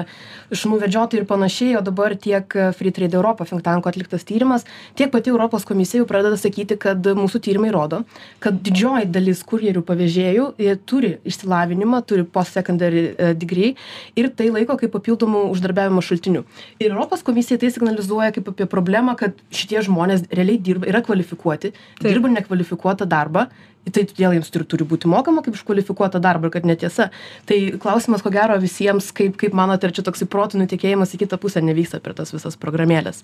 šunų 0.50 0.80
vedžiotojai 0.82 1.22
ir 1.22 1.28
panašiai 1.30 1.78
o 1.78 1.84
dabar 1.84 2.16
tiek 2.18 2.58
free 2.74 2.90
trade 2.90 3.14
europa 3.14 3.46
think 3.46 3.62
tanko 3.62 3.88
atliktas 3.88 4.26
tyrimas 4.26 4.66
tiek 4.98 5.14
pati 5.14 5.30
europos 5.30 5.64
komisija 5.64 6.02
jau 6.02 6.10
pradeda 6.10 6.36
sakyti 6.40 6.76
kad 6.76 7.06
mūsų 7.06 7.38
tyrimai 7.46 7.70
rodo 7.70 8.02
kad 8.42 8.58
didžioji 8.66 9.12
dalis 9.14 9.43
kurjerių 9.48 9.82
pavėžėjų 9.86 10.46
jie 10.64 10.76
turi 10.88 11.12
išsilavinimą 11.28 12.00
turi 12.08 12.24
post 12.36 12.56
secondary 12.56 13.04
degree 13.40 13.74
ir 14.18 14.30
tai 14.38 14.50
laiko 14.54 14.78
kaip 14.80 14.94
papildomu 14.94 15.46
uždarbiavimo 15.52 16.02
šaltiniu 16.04 16.44
ir 16.78 16.90
europos 16.90 17.24
komisija 17.26 17.60
tai 17.60 17.72
signalizuoja 17.74 18.32
kaip 18.36 18.50
apie 18.54 18.68
problemą 18.70 19.16
kad 19.20 19.36
šitie 19.54 19.84
žmonės 19.86 20.26
realiai 20.32 20.60
dirba 20.70 20.90
yra 20.90 21.04
kvalifikuoti 21.04 21.74
dirba 22.02 22.32
nekvalifikuotą 22.38 23.08
darbą 23.10 23.48
tai 23.84 24.06
todėl 24.08 24.38
jiems 24.38 24.48
turi 24.52 24.64
turi 24.64 24.86
būti 24.88 25.10
mokama 25.12 25.42
kaip 25.44 25.58
už 25.58 25.64
kvalifikuotą 25.68 26.20
darbą 26.24 26.48
ir 26.48 26.54
kad 26.54 26.64
netiesa. 26.64 27.10
Tai 27.44 27.58
klausimas 27.82 28.24
ko 28.24 28.32
gero 28.32 28.56
visiems 28.62 29.10
kaip 29.12 29.36
kaip 29.40 29.52
manot 29.52 29.84
ar 29.84 29.92
čia 29.92 30.06
toksai 30.06 30.28
protų 30.30 30.62
nutekėjimas 30.62 31.12
į 31.12 31.24
kitą 31.26 31.36
pusę 31.42 31.60
nevyksta 31.60 32.00
per 32.00 32.16
tas 32.16 32.32
visas 32.32 32.56
programėles 32.56 33.20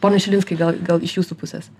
pone 0.00 0.20
šilinskai 0.20 0.58
gal 0.60 0.76
gal 0.86 1.02
iš 1.04 1.18
jūsų 1.20 1.38
pusės 1.40 1.70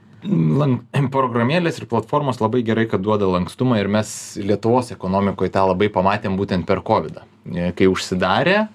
programėlės 1.12 1.80
ir 1.80 1.88
platformos 1.90 2.40
labai 2.42 2.62
gerai 2.66 2.86
kad 2.90 3.02
duoda 3.04 3.28
lankstumą 3.30 3.78
ir 3.80 3.88
mes 3.92 4.10
lietuvos 4.40 4.92
ekonomikoj 4.94 5.50
tą 5.54 5.66
labai 5.70 5.88
pamatėm 5.92 6.36
būtent 6.38 6.66
per 6.68 6.82
kovidą 6.86 7.24
e, 7.46 7.70
kai 7.76 7.88
užsidarė 7.90 8.56
e, 8.58 8.66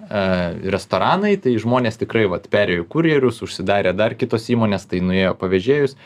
restoranai 0.74 1.36
tai 1.42 1.56
žmonės 1.62 2.00
tikrai 2.00 2.26
vat 2.32 2.48
perėjo 2.52 2.86
kurjerius 2.88 3.42
užsidarė 3.46 3.94
dar 3.96 4.16
kitos 4.18 4.48
įmonės 4.52 4.88
tai 4.90 5.02
nuėjo 5.04 5.34
pavėžėjus 5.40 5.96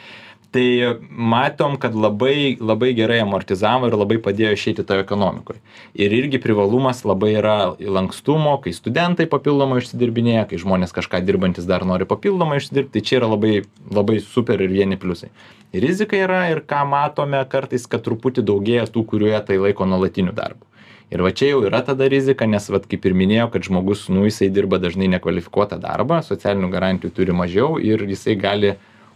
tai 0.56 0.96
matom 1.10 1.76
kad 1.76 1.94
labai 1.94 2.56
labai 2.60 2.94
gerai 2.96 3.18
amortizavo 3.20 3.90
ir 3.90 3.96
labai 4.00 4.16
padėjo 4.24 4.54
išeiti 4.56 4.84
toj 4.88 5.02
ekonomikoj. 5.02 5.58
Ir 6.00 6.14
irgi 6.16 6.40
privalumas 6.40 7.02
labai 7.04 7.34
yra 7.36 7.56
lankstumo 7.98 8.54
kai 8.64 8.72
studentai 8.76 9.26
papildomai 9.28 9.82
užsidirbinėja 9.82 10.46
kai 10.48 10.60
žmonės 10.62 10.96
kažką 10.96 11.20
dirbantys 11.28 11.68
dar 11.68 11.84
nori 11.84 12.08
papildomai 12.08 12.62
užsidirbt 12.62 12.94
tai 12.96 13.04
čia 13.04 13.20
yra 13.20 13.28
labai 13.34 13.52
labai 13.92 14.16
super 14.24 14.64
ir 14.64 14.72
vieni 14.72 14.96
pliusai. 14.96 15.28
Rizika 15.76 16.16
yra 16.16 16.46
ir 16.54 16.62
ką 16.64 16.86
matome 16.88 17.42
kartais 17.52 17.84
kad 17.90 18.06
truputį 18.06 18.46
daugėja 18.48 18.88
tų 18.88 19.04
kurie 19.12 19.36
tai 19.44 19.60
laiko 19.60 19.84
nuolatiniu 19.84 20.32
darbu. 20.32 20.64
Ir 21.12 21.22
va 21.22 21.30
čia 21.36 21.52
jau 21.52 21.60
yra 21.68 21.84
tada 21.86 22.08
rizika 22.10 22.48
nes 22.48 22.64
vat 22.72 22.88
kaip 22.90 23.04
ir 23.06 23.14
minėjau 23.14 23.50
kad 23.52 23.68
žmogus 23.68 24.08
nu 24.08 24.24
jisai 24.24 24.48
dirba 24.50 24.80
dažnai 24.82 25.12
nekvalifikuotą 25.12 25.76
darbą 25.84 26.24
socialinių 26.24 26.72
garantijų 26.72 27.12
turi 27.14 27.36
mažiau 27.44 27.76
ir 27.78 28.08
jisai 28.08 28.40
gali 28.40 28.72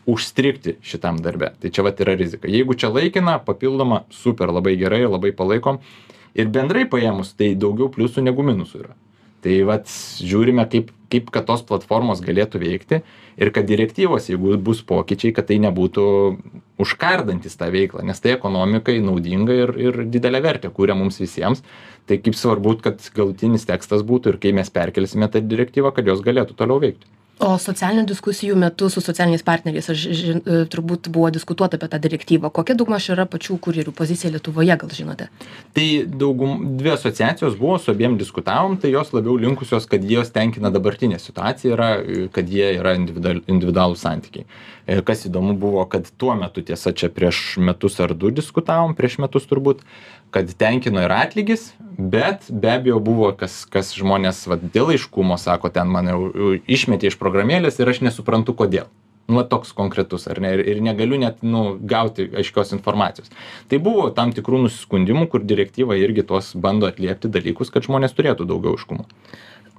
užstrigti 0.07 0.77
šitam 0.83 1.21
darbe. 1.23 1.53
Tai 1.61 1.71
čia 1.71 1.85
vat 1.87 2.01
yra 2.01 2.15
rizika. 2.19 2.49
Jeigu 2.49 2.77
čia 2.79 2.91
laikina 2.93 3.39
papildoma 3.45 4.05
super 4.15 4.53
labai 4.53 4.77
gerai 4.81 5.05
labai 5.07 5.33
palaikom. 5.37 5.81
Ir 6.39 6.49
bendrai 6.53 6.87
paėmus 6.89 7.35
tai 7.37 7.55
daugiau 7.59 7.91
pliusų 7.93 8.25
negu 8.25 8.45
minusų 8.47 8.85
yra. 8.85 8.97
Tai 9.41 9.57
vat 9.69 9.91
žiūrime 10.21 10.67
kaip 10.71 10.95
kaip 11.11 11.31
kad 11.35 11.47
tos 11.49 11.63
platformos 11.67 12.21
galėtų 12.23 12.61
veikti 12.63 13.01
ir 13.41 13.51
kad 13.55 13.67
direktyvos 13.67 14.29
jeigu 14.31 14.55
bus 14.63 14.83
pokyčiai 14.87 15.35
kad 15.35 15.49
tai 15.49 15.59
nebūtų 15.63 16.05
užkardantys 16.81 17.59
tą 17.59 17.67
veiklą 17.75 18.05
nes 18.07 18.23
tai 18.23 18.37
ekonomikai 18.37 19.01
naudinga 19.03 19.57
ir 19.65 19.73
ir 19.89 20.03
didelę 20.07 20.43
vertę 20.45 20.71
kuria 20.71 20.95
mums 20.95 21.19
visiems. 21.19 21.65
Tai 22.07 22.19
kaip 22.23 22.39
svarbu 22.39 22.77
kad 22.85 23.03
galutinis 23.17 23.67
tekstas 23.67 24.07
būtų 24.07 24.35
ir 24.35 24.39
kai 24.45 24.55
mes 24.57 24.71
perkelsime 24.71 25.27
tą 25.31 25.43
direktyvą 25.43 25.91
kad 25.97 26.07
jos 26.07 26.23
galėtų 26.27 26.55
toliau 26.59 26.79
veikti 26.83 27.11
o 27.41 27.51
socialinių 27.61 28.05
diskusijų 28.09 28.57
metu 28.61 28.89
su 28.93 29.03
socialiniais 29.05 29.45
partneriais 29.47 29.89
aš 29.93 30.03
ži 30.17 30.35
e, 30.37 30.59
turbūt 30.71 31.09
buvo 31.13 31.31
diskutuota 31.33 31.79
apie 31.79 31.89
tą 31.93 32.01
direktyvą. 32.03 32.51
Kokia 32.55 32.77
daugmaž 32.79 33.09
yra 33.15 33.27
pačių 33.31 33.57
kurjerių 33.65 33.95
pozicija 33.97 34.33
lietuvoje 34.35 34.77
gal 34.83 34.93
žinote? 34.95 35.31
Tai 35.77 35.87
daugum 36.23 36.77
dvi 36.81 36.95
asociacijos 36.95 37.57
buvo 37.61 37.79
su 37.81 37.93
abiem 37.95 38.19
diskutavom 38.21 38.77
tai 38.81 38.93
jos 38.93 39.15
labiau 39.17 39.39
linkusios 39.41 39.89
kad 39.91 40.05
jos 40.05 40.33
tenkina 40.35 40.73
dabartinė 40.75 41.21
situacija 41.23 41.75
yra 41.77 41.91
kad 42.35 42.53
jie 42.53 42.75
yra 42.77 42.95
individual 42.99 43.43
individualūs 43.47 44.05
santykiai. 44.05 44.47
E, 44.87 45.01
kas 45.07 45.25
įdomu 45.29 45.57
buvo 45.61 45.85
kad 45.89 46.09
tuo 46.21 46.37
metu 46.37 46.65
tiesa 46.67 46.93
čia 46.93 47.09
prieš 47.13 47.57
metus 47.63 48.01
ar 48.05 48.15
du 48.15 48.33
diskutavom 48.35 48.97
prieš 48.99 49.21
metus 49.25 49.49
turbūt 49.49 49.85
kad 50.31 50.51
tenkino 50.59 51.03
ir 51.03 51.13
atlygis 51.15 51.73
bet 51.99 52.47
be 52.49 52.71
abejo 52.73 53.01
buvo 53.05 53.31
kas 53.37 53.65
kas 53.71 53.93
žmonės 53.99 54.43
vat 54.51 54.63
dėl 54.75 54.93
aiškumo 54.95 55.37
sako 55.41 55.71
ten 55.75 55.91
mane 55.93 56.15
išmetė 56.71 57.11
iš 57.11 57.19
programėlės 57.31 57.79
ir 57.79 57.91
aš 57.93 58.03
nesuprantu 58.07 58.57
kodėl. 58.59 58.91
Nu 59.31 59.45
toks 59.47 59.71
konkretus 59.79 60.27
ar 60.27 60.41
ne? 60.43 60.57
Ir 60.57 60.65
ir 60.73 60.81
negaliu 60.83 61.19
net 61.23 61.45
nu 61.47 61.77
gauti 61.93 62.27
aiškios 62.35 62.75
informacijos. 62.75 63.31
Tai 63.71 63.79
buvo 63.79 64.09
tam 64.17 64.33
tikrų 64.35 64.65
nusiskundimų 64.65 65.29
kur 65.31 65.45
direktyva 65.47 65.95
irgi 66.01 66.27
tuos 66.27 66.51
bando 66.59 66.91
atliepti 66.91 67.31
dalykus 67.31 67.71
kad 67.71 67.87
žmonės 67.87 68.17
turėtų 68.19 68.49
daugiau 68.51 68.75
aiškumo 68.75 69.07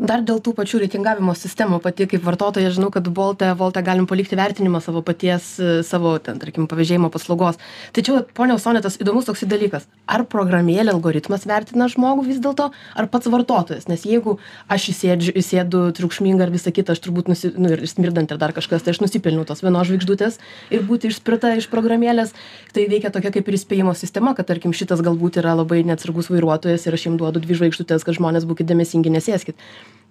dar 0.01 0.23
dėl 0.25 0.39
tų 0.41 0.55
pačių 0.57 0.81
reitingavimo 0.81 1.33
sistemų 1.37 1.77
pati 1.83 2.07
kaip 2.09 2.23
vartotoja 2.25 2.71
žinau 2.73 2.89
kad 2.93 3.05
bolte 3.13 3.51
volte 3.57 3.83
galim 3.85 4.07
palikti 4.09 4.37
vertinimą 4.37 4.81
savo 4.81 5.03
paties 5.05 5.53
savo 5.85 6.15
ten 6.23 6.39
tarkim 6.41 6.65
pavėžėjimo 6.69 7.11
paslaugos. 7.13 7.59
Tačiau 7.93 8.23
ponia 8.37 8.57
usone 8.57 8.81
tas 8.81 8.97
įdomus 8.97 9.29
toksai 9.29 9.49
dalykas. 9.51 9.85
Ar 10.09 10.25
programėlė 10.25 10.95
algoritmas 10.95 11.45
vertina 11.45 11.85
žmogų 11.91 12.25
vis 12.31 12.41
dėlto 12.41 12.71
ar 12.73 13.09
pats 13.13 13.29
vartotojas? 13.29 13.85
Nes 13.91 14.05
jeigu 14.07 14.39
aš 14.71 14.89
įsėdžiu 14.95 15.35
įsėdu 15.37 15.83
triukšminga 15.99 16.49
ir 16.49 16.55
visa 16.55 16.73
kita 16.73 16.95
aš 16.95 17.03
turbūt 17.05 17.29
nusi 17.29 17.53
nu 17.61 17.75
ir 17.75 17.85
smirdanti 17.85 18.33
ar 18.33 18.41
dar 18.41 18.55
kažkas 18.57 18.81
tai 18.81 18.95
aš 18.95 19.03
nusipelniau 19.05 19.45
tos 19.45 19.61
vienos 19.61 19.85
žvaigždutės 19.91 20.41
ir 20.73 20.85
būti 20.89 21.13
išspirta 21.13 21.53
iš 21.61 21.69
programėlės. 21.69 22.33
Tai 22.73 22.87
veikia 22.89 23.13
tokia 23.13 23.33
kaip 23.37 23.53
ir 23.53 23.59
įspėjimo 23.59 23.93
sistema 23.93 24.33
kad 24.33 24.49
tarkim 24.49 24.73
šitas 24.73 25.05
galbūt 25.05 25.37
yra 25.43 25.53
labai 25.61 25.83
neatsargus 25.85 26.33
vairuotojas 26.33 26.89
ir 26.89 26.97
aš 26.97 27.09
jam 27.11 27.21
duodu 27.21 27.43
dvi 27.43 27.61
žvaigždutes 27.61 28.07
kad 28.07 28.17
žmonės 28.17 28.49
būkit 28.49 28.69
dėmesingi 28.71 29.13
nesėskit 29.13 29.59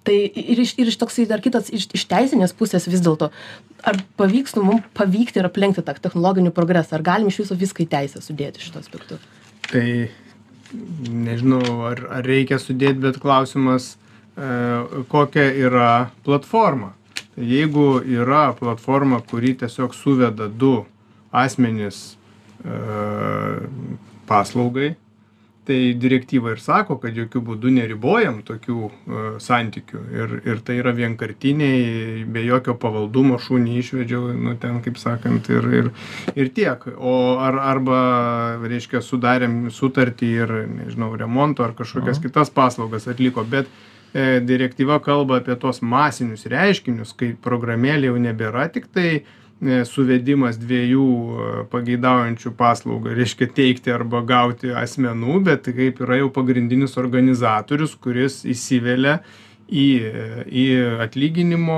tai 0.06 0.16
ir 0.28 0.62
iš 0.64 0.74
ir 0.80 0.90
iš 0.90 0.98
toksai 1.00 1.26
dar 1.28 1.42
kitas 1.44 1.68
iš 1.72 1.88
iš 1.96 2.06
teisinės 2.10 2.54
pusės 2.56 2.88
vis 2.88 3.02
dėlto 3.04 3.30
ar 3.84 4.00
pavyksta 4.20 4.62
mum 4.64 4.82
pavykti 4.96 5.40
ir 5.40 5.48
aplenkti 5.48 5.84
tą 5.84 5.96
technologinį 5.96 6.54
progresą? 6.56 6.96
Ar 6.98 7.06
galim 7.06 7.30
iš 7.30 7.42
viso 7.42 7.58
viską 7.58 7.84
į 7.84 7.90
teisę 7.94 8.22
sudėti 8.24 8.64
šituo 8.64 8.82
aspektu? 8.82 9.20
Tai 9.70 9.86
nežinau 11.28 11.82
ar 11.90 12.04
ar 12.20 12.26
reikia 12.26 12.60
sudėt 12.62 13.00
bet 13.02 13.20
klausimas 13.22 13.92
e, 13.92 15.04
kokia 15.12 15.50
yra 15.66 15.90
platforma. 16.24 16.94
Tai 17.34 17.46
jeigu 17.46 18.00
yra 18.04 18.52
platforma 18.58 19.20
kuri 19.20 19.54
tiesiog 19.54 19.94
suveda 19.94 20.48
du 20.48 20.84
asmenis 21.32 22.16
e, 22.64 22.80
paslaugai 24.26 24.94
tai 25.64 25.94
direktyva 25.94 26.54
ir 26.54 26.60
sako 26.60 26.96
kad 27.02 27.16
jokiu 27.16 27.42
būdu 27.44 27.70
neribojam 27.74 28.40
tokių 28.46 28.78
e, 28.88 29.24
santykių. 29.42 30.00
Ir 30.16 30.32
ir 30.48 30.62
tai 30.64 30.78
yra 30.80 30.94
vienkartiniai 30.96 32.24
be 32.24 32.44
jokio 32.46 32.74
pavaldumo 32.80 33.38
šunį 33.42 33.76
išvedžiau 33.82 34.32
nu 34.40 34.56
ten 34.60 34.80
kaip 34.84 34.98
sakant 35.00 35.50
ir 35.52 35.68
ir 35.80 35.90
ir 36.34 36.50
tiek. 36.56 36.86
O 36.96 37.14
ar 37.44 37.60
arba 37.74 38.00
reiškia 38.64 39.04
sudarėm 39.04 39.62
sutartį 39.74 40.32
ir 40.44 40.56
nežinau 40.80 41.12
remonto 41.20 41.66
ar 41.66 41.76
kažkokias 41.78 42.22
kitas 42.24 42.52
paslaugas 42.54 43.08
atliko 43.10 43.44
bet 43.44 43.68
e, 44.14 44.40
direktyva 44.40 45.00
kalba 45.04 45.42
apie 45.42 45.58
tuos 45.60 45.82
masinius 45.82 46.48
reiškinius 46.48 47.12
kai 47.20 47.34
programėlė 47.36 48.10
jau 48.10 48.16
nebėra 48.30 48.70
tiktai 48.72 49.20
suvedimas 49.60 50.56
dviejų 50.60 51.04
e, 51.04 51.50
pageidaujančių 51.72 52.54
paslaugą 52.56 53.12
reiškia 53.16 53.50
teikti 53.52 53.92
arba 53.92 54.22
gauti 54.24 54.72
asmenų 54.72 55.42
bet 55.44 55.68
kaip 55.76 56.00
yra 56.00 56.22
jau 56.22 56.30
pagrindinis 56.32 56.96
organizatorius 57.00 57.92
kuris 58.00 58.40
įsivelia 58.48 59.18
į 59.70 59.84
į 60.50 60.64
atlyginimo 61.04 61.76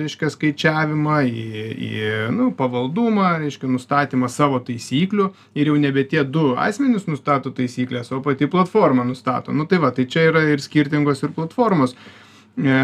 reiškia 0.00 0.30
skaičiavimą 0.32 1.18
į 1.28 1.44
į 1.86 1.90
nu 2.34 2.48
pavaldumą 2.56 3.34
reiškia 3.44 3.70
nustatymą 3.70 4.32
savo 4.32 4.62
taisyklių 4.64 5.28
ir 5.54 5.70
jau 5.70 5.76
nebe 5.78 6.06
tie 6.08 6.24
du 6.24 6.54
asmenys 6.56 7.06
nustato 7.06 7.52
taisykles 7.54 8.10
o 8.10 8.22
pati 8.24 8.48
platforma 8.50 9.04
nustato. 9.04 9.52
Nu 9.52 9.68
tai 9.68 9.78
va 9.84 9.92
tai 9.92 10.08
čia 10.08 10.26
yra 10.32 10.42
ir 10.48 10.64
skirtingos 10.64 11.22
ir 11.22 11.36
platformos. 11.36 11.94
E 12.56 12.80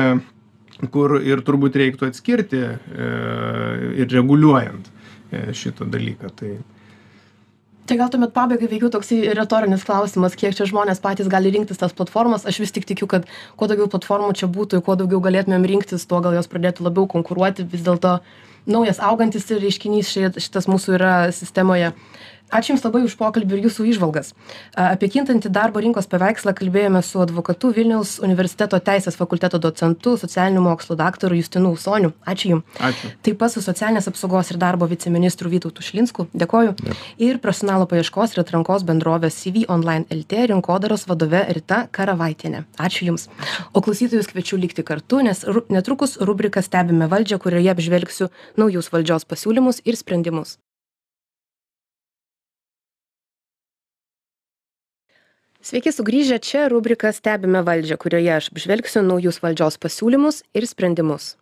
kur 0.91 1.19
ir 1.23 1.43
turbūt 1.47 1.79
reiktų 1.79 2.09
atskirti 2.11 2.63
e, 2.67 2.75
ir 4.03 4.11
reguliuojant 4.11 4.89
e, 5.31 5.49
šitą 5.55 5.87
dalyką. 5.93 6.33
Tai, 6.39 6.57
Tai 7.83 7.97
gal 7.99 8.11
tuomet 8.15 8.31
pabaigai 8.31 8.69
veikiau 8.71 8.93
toksai 8.95 9.33
retorinis 9.35 9.83
klausimas, 9.83 10.37
kiek 10.39 10.55
čia 10.55 10.69
žmonės 10.71 11.01
patys 11.03 11.27
gali 11.27 11.51
rinktis 11.51 11.81
tas 11.81 11.91
platformas. 11.99 12.45
Aš 12.47 12.61
vis 12.63 12.71
tik 12.75 12.87
tikiu, 12.87 13.09
kad 13.11 13.27
kuo 13.59 13.67
daugiau 13.67 13.89
platformų 13.91 14.37
čia 14.39 14.47
būtų, 14.47 14.79
kuo 14.87 14.95
daugiau 15.01 15.19
galėtumėm 15.25 15.67
rinktis, 15.67 16.07
tuo 16.07 16.21
gal 16.23 16.37
jos 16.39 16.47
pradėtų 16.47 16.87
labiau 16.87 17.09
konkuruoti. 17.11 17.67
Vis 17.67 17.83
dėlto 17.83 18.21
naujas 18.71 19.03
augantis 19.03 19.51
reiškinys 19.51 20.15
šitas 20.15 20.71
mūsų 20.71 20.95
yra 20.95 21.15
sistemoje 21.35 21.91
ačiū 22.53 22.75
jums 22.75 22.85
labai 22.85 23.03
už 23.07 23.17
pokalbį 23.21 23.57
ir 23.59 23.67
jūsų 23.67 23.87
įžvalgas. 23.93 24.33
Apie 24.77 25.09
kintantį 25.13 25.51
darbo 25.53 25.81
rinkos 25.83 26.09
paveikslą 26.13 26.55
kalbėjome 26.59 27.03
su 27.07 27.23
advokatu 27.25 27.73
vilniaus 27.75 28.19
universiteto 28.25 28.79
teisės 28.85 29.17
fakulteto 29.19 29.61
docentu 29.63 30.15
socialinių 30.21 30.63
mokslų 30.69 30.97
daktaru 31.01 31.39
justinu 31.41 31.73
usoniu. 31.77 32.13
Ačiū 32.29 32.53
jum. 32.53 32.63
Ačiū. 32.79 33.13
Taip 33.25 33.39
pat 33.41 33.55
su 33.55 33.65
socialinės 33.65 34.09
apsaugos 34.11 34.53
ir 34.53 34.61
darbo 34.63 34.89
viceministru 34.91 35.51
vytautu 35.53 35.85
šilinsku. 35.85 36.29
Dėkoju. 36.37 36.77
Ir 37.23 37.41
personalo 37.43 37.89
paieškos 37.91 38.37
ir 38.37 38.45
atrankos 38.45 38.87
bendrovės 38.89 39.39
cv 39.41 39.67
online 39.73 40.07
lt 40.13 40.47
rinkodaros 40.53 41.07
vadove 41.11 41.45
rita 41.57 41.87
karavaitiene 41.91 42.67
ačiū 42.79 43.09
jums. 43.11 43.29
O 43.73 43.85
klausytojus 43.85 44.31
kviečiu 44.33 44.61
likti 44.61 44.85
kartu 44.87 45.23
nes 45.25 45.45
ru 45.49 45.65
netrukus 45.73 46.19
rubrika 46.21 46.63
stebime 46.63 47.09
valdžią 47.13 47.41
kurioje 47.43 47.73
apžvelgsiu 47.73 48.31
naujus 48.61 48.93
valdžios 48.93 49.29
pasiūlymus 49.29 49.83
ir 49.85 49.99
sprendimus 49.99 50.59
Sveiki 55.63 55.93
sugrįžę 55.95 56.41
čia 56.43 56.65
rubrika 56.67 57.13
Stebime 57.15 57.61
valdžią, 57.63 57.95
kurioje 58.03 58.33
aš 58.35 58.49
apžvelgsiu 58.51 59.01
naujus 59.07 59.37
valdžios 59.45 59.77
pasiūlymus 59.79 60.41
ir 60.59 60.65
sprendimus. 60.67 61.37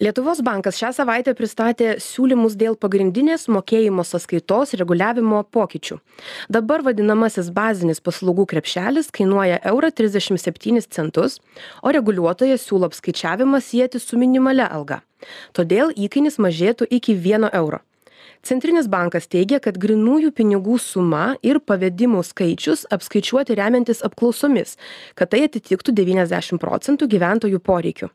Lietuvos 0.00 0.40
bankas 0.46 0.78
šią 0.80 0.94
savaitę 0.96 1.34
pristatė 1.36 1.98
siūlymus 2.00 2.56
dėl 2.56 2.78
pagrindinės 2.80 3.44
mokėjimo 3.52 4.06
sąskaitos 4.06 4.72
reguliavimo 4.80 5.42
pokyčių. 5.52 5.98
Dabar 6.48 6.86
vadinamasis 6.86 7.50
bazinis 7.52 8.00
paslaugų 8.00 8.46
krepšelis 8.54 9.12
kainuoja 9.12 9.58
eurą 9.74 9.92
37 9.92 10.88
centus, 10.88 11.36
o 11.84 11.92
reguliuotojas 11.92 12.64
siūlo 12.64 12.88
apskaičiavimą 12.88 13.60
sieti 13.60 14.00
su 14.00 14.16
minimale 14.16 14.64
alga. 14.64 15.02
Todėl 15.52 15.92
įkainis 15.92 16.40
mažėtų 16.40 16.88
iki 16.88 17.18
1 17.18 17.50
euro 17.52 17.82
centrinis 18.42 18.88
bankas 18.88 19.26
teigia 19.30 19.60
kad 19.62 19.78
grynųjų 19.80 20.30
pinigų 20.36 20.78
suma 20.82 21.36
ir 21.42 21.60
pavedimų 21.60 22.22
skaičius 22.26 22.86
apskaičiuoti 22.94 23.56
remiantis 23.58 24.02
apklausomis 24.06 24.76
kad 25.18 25.32
tai 25.34 25.44
atitiktų 25.48 25.94
devyniasdešim 25.98 26.60
procentų 26.62 27.10
gyventojų 27.16 27.62
poreikių 27.70 28.12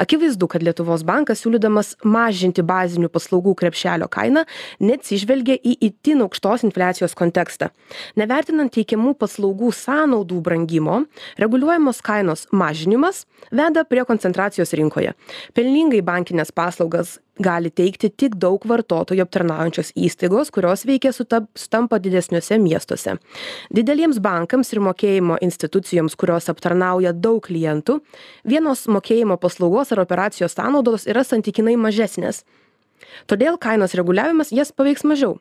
akivaizdu 0.00 0.48
kad 0.50 0.64
lietuvos 0.64 1.04
bankas 1.06 1.42
siūlydamas 1.44 1.94
mažinti 2.04 2.64
bazinių 2.66 3.10
paslaugų 3.12 3.56
krepšelio 3.60 4.08
kainą 4.12 4.46
neatsižvelgia 4.80 5.58
į 5.60 5.76
itin 5.90 6.24
aukštos 6.26 6.66
infliacijos 6.68 7.16
kontekstą. 7.18 7.70
Nevertinant 8.16 8.72
teikiamų 8.76 9.16
paslaugų 9.20 9.72
sąnaudų 9.76 10.40
brangimo 10.44 11.02
reguliuojamos 11.40 12.02
kainos 12.06 12.46
mažinimas 12.52 13.24
veda 13.50 13.84
prie 13.84 14.04
koncentracijos 14.08 14.74
rinkoje. 14.76 15.14
Pelningai 15.54 16.02
bankines 16.04 16.52
paslaugas 16.54 17.18
gali 17.42 17.70
teikti 17.70 18.08
tik 18.10 18.36
daug 18.40 18.62
vartotojų 18.68 19.24
aptarnaujančios 19.26 19.92
įstaigos 19.96 20.50
kurios 20.54 20.86
veikia 20.88 21.12
suta 21.12 21.42
sutampa 21.58 21.98
didesniuose 22.00 22.58
miestuose. 22.62 23.16
Dideliems 23.76 24.20
bankams 24.24 24.72
ir 24.72 24.80
mokėjimo 24.84 25.36
institucijoms 25.44 26.16
kurios 26.16 26.48
aptarnauja 26.52 27.12
daug 27.12 27.42
klientų 27.44 27.98
vienos 28.48 28.86
mokėjimo 28.88 29.36
paslaugos 29.40 29.65
ar 29.92 30.04
operacijos 30.04 30.54
sąnaudos 30.56 31.06
yra 31.10 31.24
santykinai 31.24 31.76
mažesnės. 31.80 32.44
Todėl 33.26 33.58
kainos 33.58 33.94
reguliavimas 33.98 34.52
jas 34.54 34.72
paveiks 34.72 35.04
mažiau. 35.04 35.36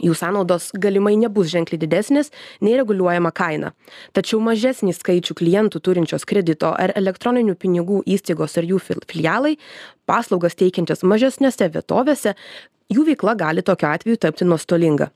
Jų 0.00 0.14
sąnaudos 0.16 0.70
galimai 0.80 1.18
nebus 1.20 1.50
ženkliai 1.52 1.80
didesnės 1.82 2.30
nei 2.64 2.78
reguliuojama 2.78 3.28
kaina. 3.36 3.74
Tačiau 4.16 4.40
mažesnį 4.40 4.94
skaičių 4.96 5.36
klientų 5.36 5.82
turinčios 5.84 6.24
kredito 6.24 6.70
ar 6.72 6.94
elektroninių 6.96 7.58
pinigų 7.60 8.00
įstaigos 8.08 8.56
ar 8.56 8.68
jų 8.70 8.80
fil 8.80 9.02
filialai 9.10 9.58
paslaugas 10.08 10.56
teikiančios 10.56 11.04
mažesnėse 11.04 11.68
vietovėse 11.74 12.32
jų 12.92 13.06
veikla 13.10 13.34
gali 13.38 13.64
tokiu 13.64 13.88
atveju 13.90 14.20
tapti 14.24 14.48
nuostolinga. 14.48 15.10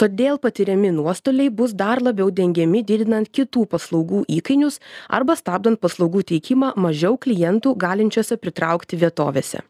Todėl 0.00 0.36
patiriami 0.42 0.90
nuostoliai 0.92 1.52
bus 1.60 1.72
dar 1.72 2.02
labiau 2.04 2.30
dengiami 2.30 2.82
didinant 2.84 3.30
kitų 3.32 3.64
paslaugų 3.72 4.26
įkainius 4.38 4.80
arba 5.08 5.38
stabdant 5.38 5.80
paslaugų 5.80 6.26
teikimą 6.34 6.74
mažiau 6.76 7.16
klientų 7.16 7.76
galinčiose 7.86 8.36
pritraukti 8.36 9.00
vietovėse 9.00 9.64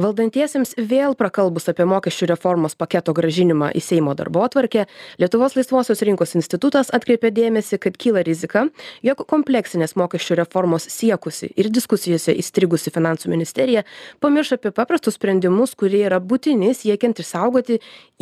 valdantiesiems 0.00 0.74
vėl 0.90 1.14
prakalbus 1.18 1.68
apie 1.70 1.84
mokesčių 1.88 2.30
reformos 2.30 2.76
paketo 2.78 3.12
grąžinimą 3.16 3.70
į 3.76 3.82
seimo 3.84 4.14
darbotvarkę 4.18 4.86
lietuvos 5.20 5.56
laisvosios 5.58 6.02
rinkos 6.06 6.34
institutas 6.38 6.92
atkreipė 6.96 7.32
dėmesį 7.36 7.80
kad 7.84 7.98
kyla 8.00 8.24
rizika 8.26 8.66
jog 9.06 9.24
kompleksinės 9.32 9.96
mokesčių 10.00 10.40
reformos 10.42 10.88
siekusi 10.92 11.52
ir 11.56 11.70
diskusijose 11.74 12.34
įstrigusi 12.42 12.92
finansų 12.94 13.32
ministerija 13.34 13.84
pamirš 14.24 14.56
apie 14.58 14.72
paprastus 14.76 15.20
sprendimus 15.20 15.76
kurie 15.78 16.04
yra 16.08 16.20
būtini 16.20 16.72
siekiant 16.76 17.20
išsaugoti 17.20 17.80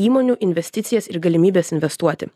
įmonių 0.09 0.39
investicijas 0.49 1.11
ir 1.13 1.23
galimybes 1.23 1.75
investuoti 1.77 2.33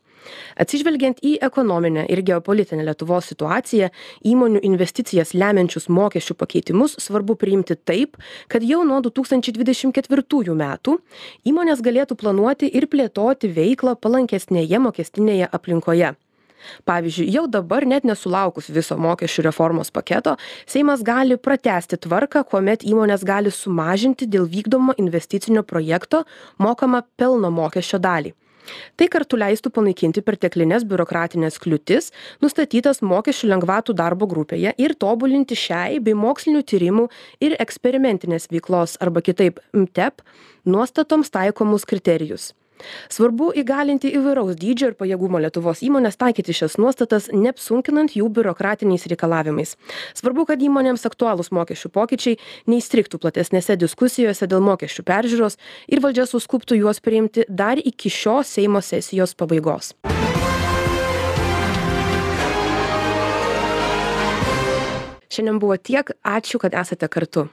atsižvelgiant 0.64 1.22
į 1.22 1.36
ekonominę 1.48 2.06
ir 2.12 2.22
geopolitinę 2.26 2.86
lietuvos 2.86 3.30
situaciją 3.32 3.90
įmonių 4.32 4.62
investicijas 4.68 5.34
lemiančius 5.34 5.88
mokesčių 5.92 6.36
pakeitimus 6.38 6.98
svarbu 7.02 7.36
priimti 7.40 7.76
taip 7.76 8.18
kad 8.48 8.64
jau 8.66 8.82
nuo 8.88 9.00
du 9.04 9.12
tūkstančiai 9.14 9.56
dvidešim 9.56 9.94
ketvirtųjų 9.96 10.56
metų 10.58 10.98
įmonės 11.48 11.84
galėtų 11.84 12.18
planuoti 12.20 12.70
ir 12.72 12.88
plėtoti 12.92 13.52
veiklą 13.52 13.96
palankesnėje 14.00 14.82
mokestinėje 14.82 15.48
aplinkoje. 15.52 16.14
Pavyzdžiui 16.86 17.30
jau 17.34 17.46
dabar 17.50 17.86
net 17.88 18.06
nesulaukus 18.08 18.70
viso 18.70 18.96
mokesčių 19.00 19.46
reformos 19.48 19.90
paketo 19.94 20.36
seimas 20.74 21.02
gali 21.06 21.38
pratęsti 21.46 21.98
tvarką 22.06 22.44
kuomet 22.52 22.86
įmonės 22.86 23.26
gali 23.26 23.50
sumažinti 23.54 24.28
dėl 24.30 24.46
vykdomo 24.50 24.94
investicinio 25.02 25.64
projekto 25.66 26.24
mokamą 26.62 27.02
pelno 27.18 27.50
mokesčio 27.50 27.98
dalį 28.02 28.36
tai 28.96 29.08
kartu 29.12 29.38
leistų 29.40 29.72
panaikinti 29.74 30.22
perteklines 30.26 30.86
biurokratines 30.88 31.58
kliūtis 31.62 32.10
nustatytas 32.44 33.02
mokesčių 33.02 33.52
lengvatų 33.54 33.96
darbo 33.98 34.28
grupėje 34.30 34.74
ir 34.78 34.96
tobulinti 35.04 35.58
šiai 35.58 36.00
bei 36.00 36.16
mokslinių 36.18 36.64
tyrimų 36.72 37.08
ir 37.44 37.56
eksperimentinės 37.62 38.50
veiklos 38.52 38.98
arba 39.02 39.24
kitaip 39.24 39.62
mtep 39.76 40.24
nuostatoms 40.64 41.32
taikomus 41.34 41.88
kriterijus 41.88 42.52
svarbu 43.12 43.52
įgalinti 43.62 44.10
įvairaus 44.16 44.56
dydžio 44.58 44.92
ir 44.92 44.96
pajėgumo 44.98 45.40
lietuvos 45.42 45.82
įmones 45.86 46.18
taikyti 46.20 46.54
šias 46.56 46.78
nuostatas 46.80 47.28
neapsunkinant 47.32 48.16
jų 48.16 48.28
biurokratiniais 48.34 49.06
reikalavimais. 49.12 49.76
Svarbu 50.18 50.46
kad 50.50 50.62
įmonėms 50.62 51.06
aktualūs 51.08 51.52
mokesčių 51.54 51.92
pokyčiai 51.94 52.38
neįstrigtų 52.72 53.22
platesnėse 53.22 53.78
diskusijose 53.80 54.48
dėl 54.50 54.64
mokesčių 54.64 55.06
peržiūros 55.06 55.58
ir 55.88 56.02
valdžia 56.04 56.28
suskubtų 56.30 56.82
juos 56.82 57.02
priimti 57.04 57.46
dar 57.48 57.78
iki 57.78 58.12
šios 58.12 58.56
seimo 58.58 58.82
sesijos 58.84 59.36
pabaigos. 59.38 59.94
Šiandien 65.32 65.58
buvo 65.62 65.78
tiek. 65.80 66.12
Ačiū 66.28 66.60
kad 66.60 66.76
esate 66.76 67.08
kartu 67.08 67.48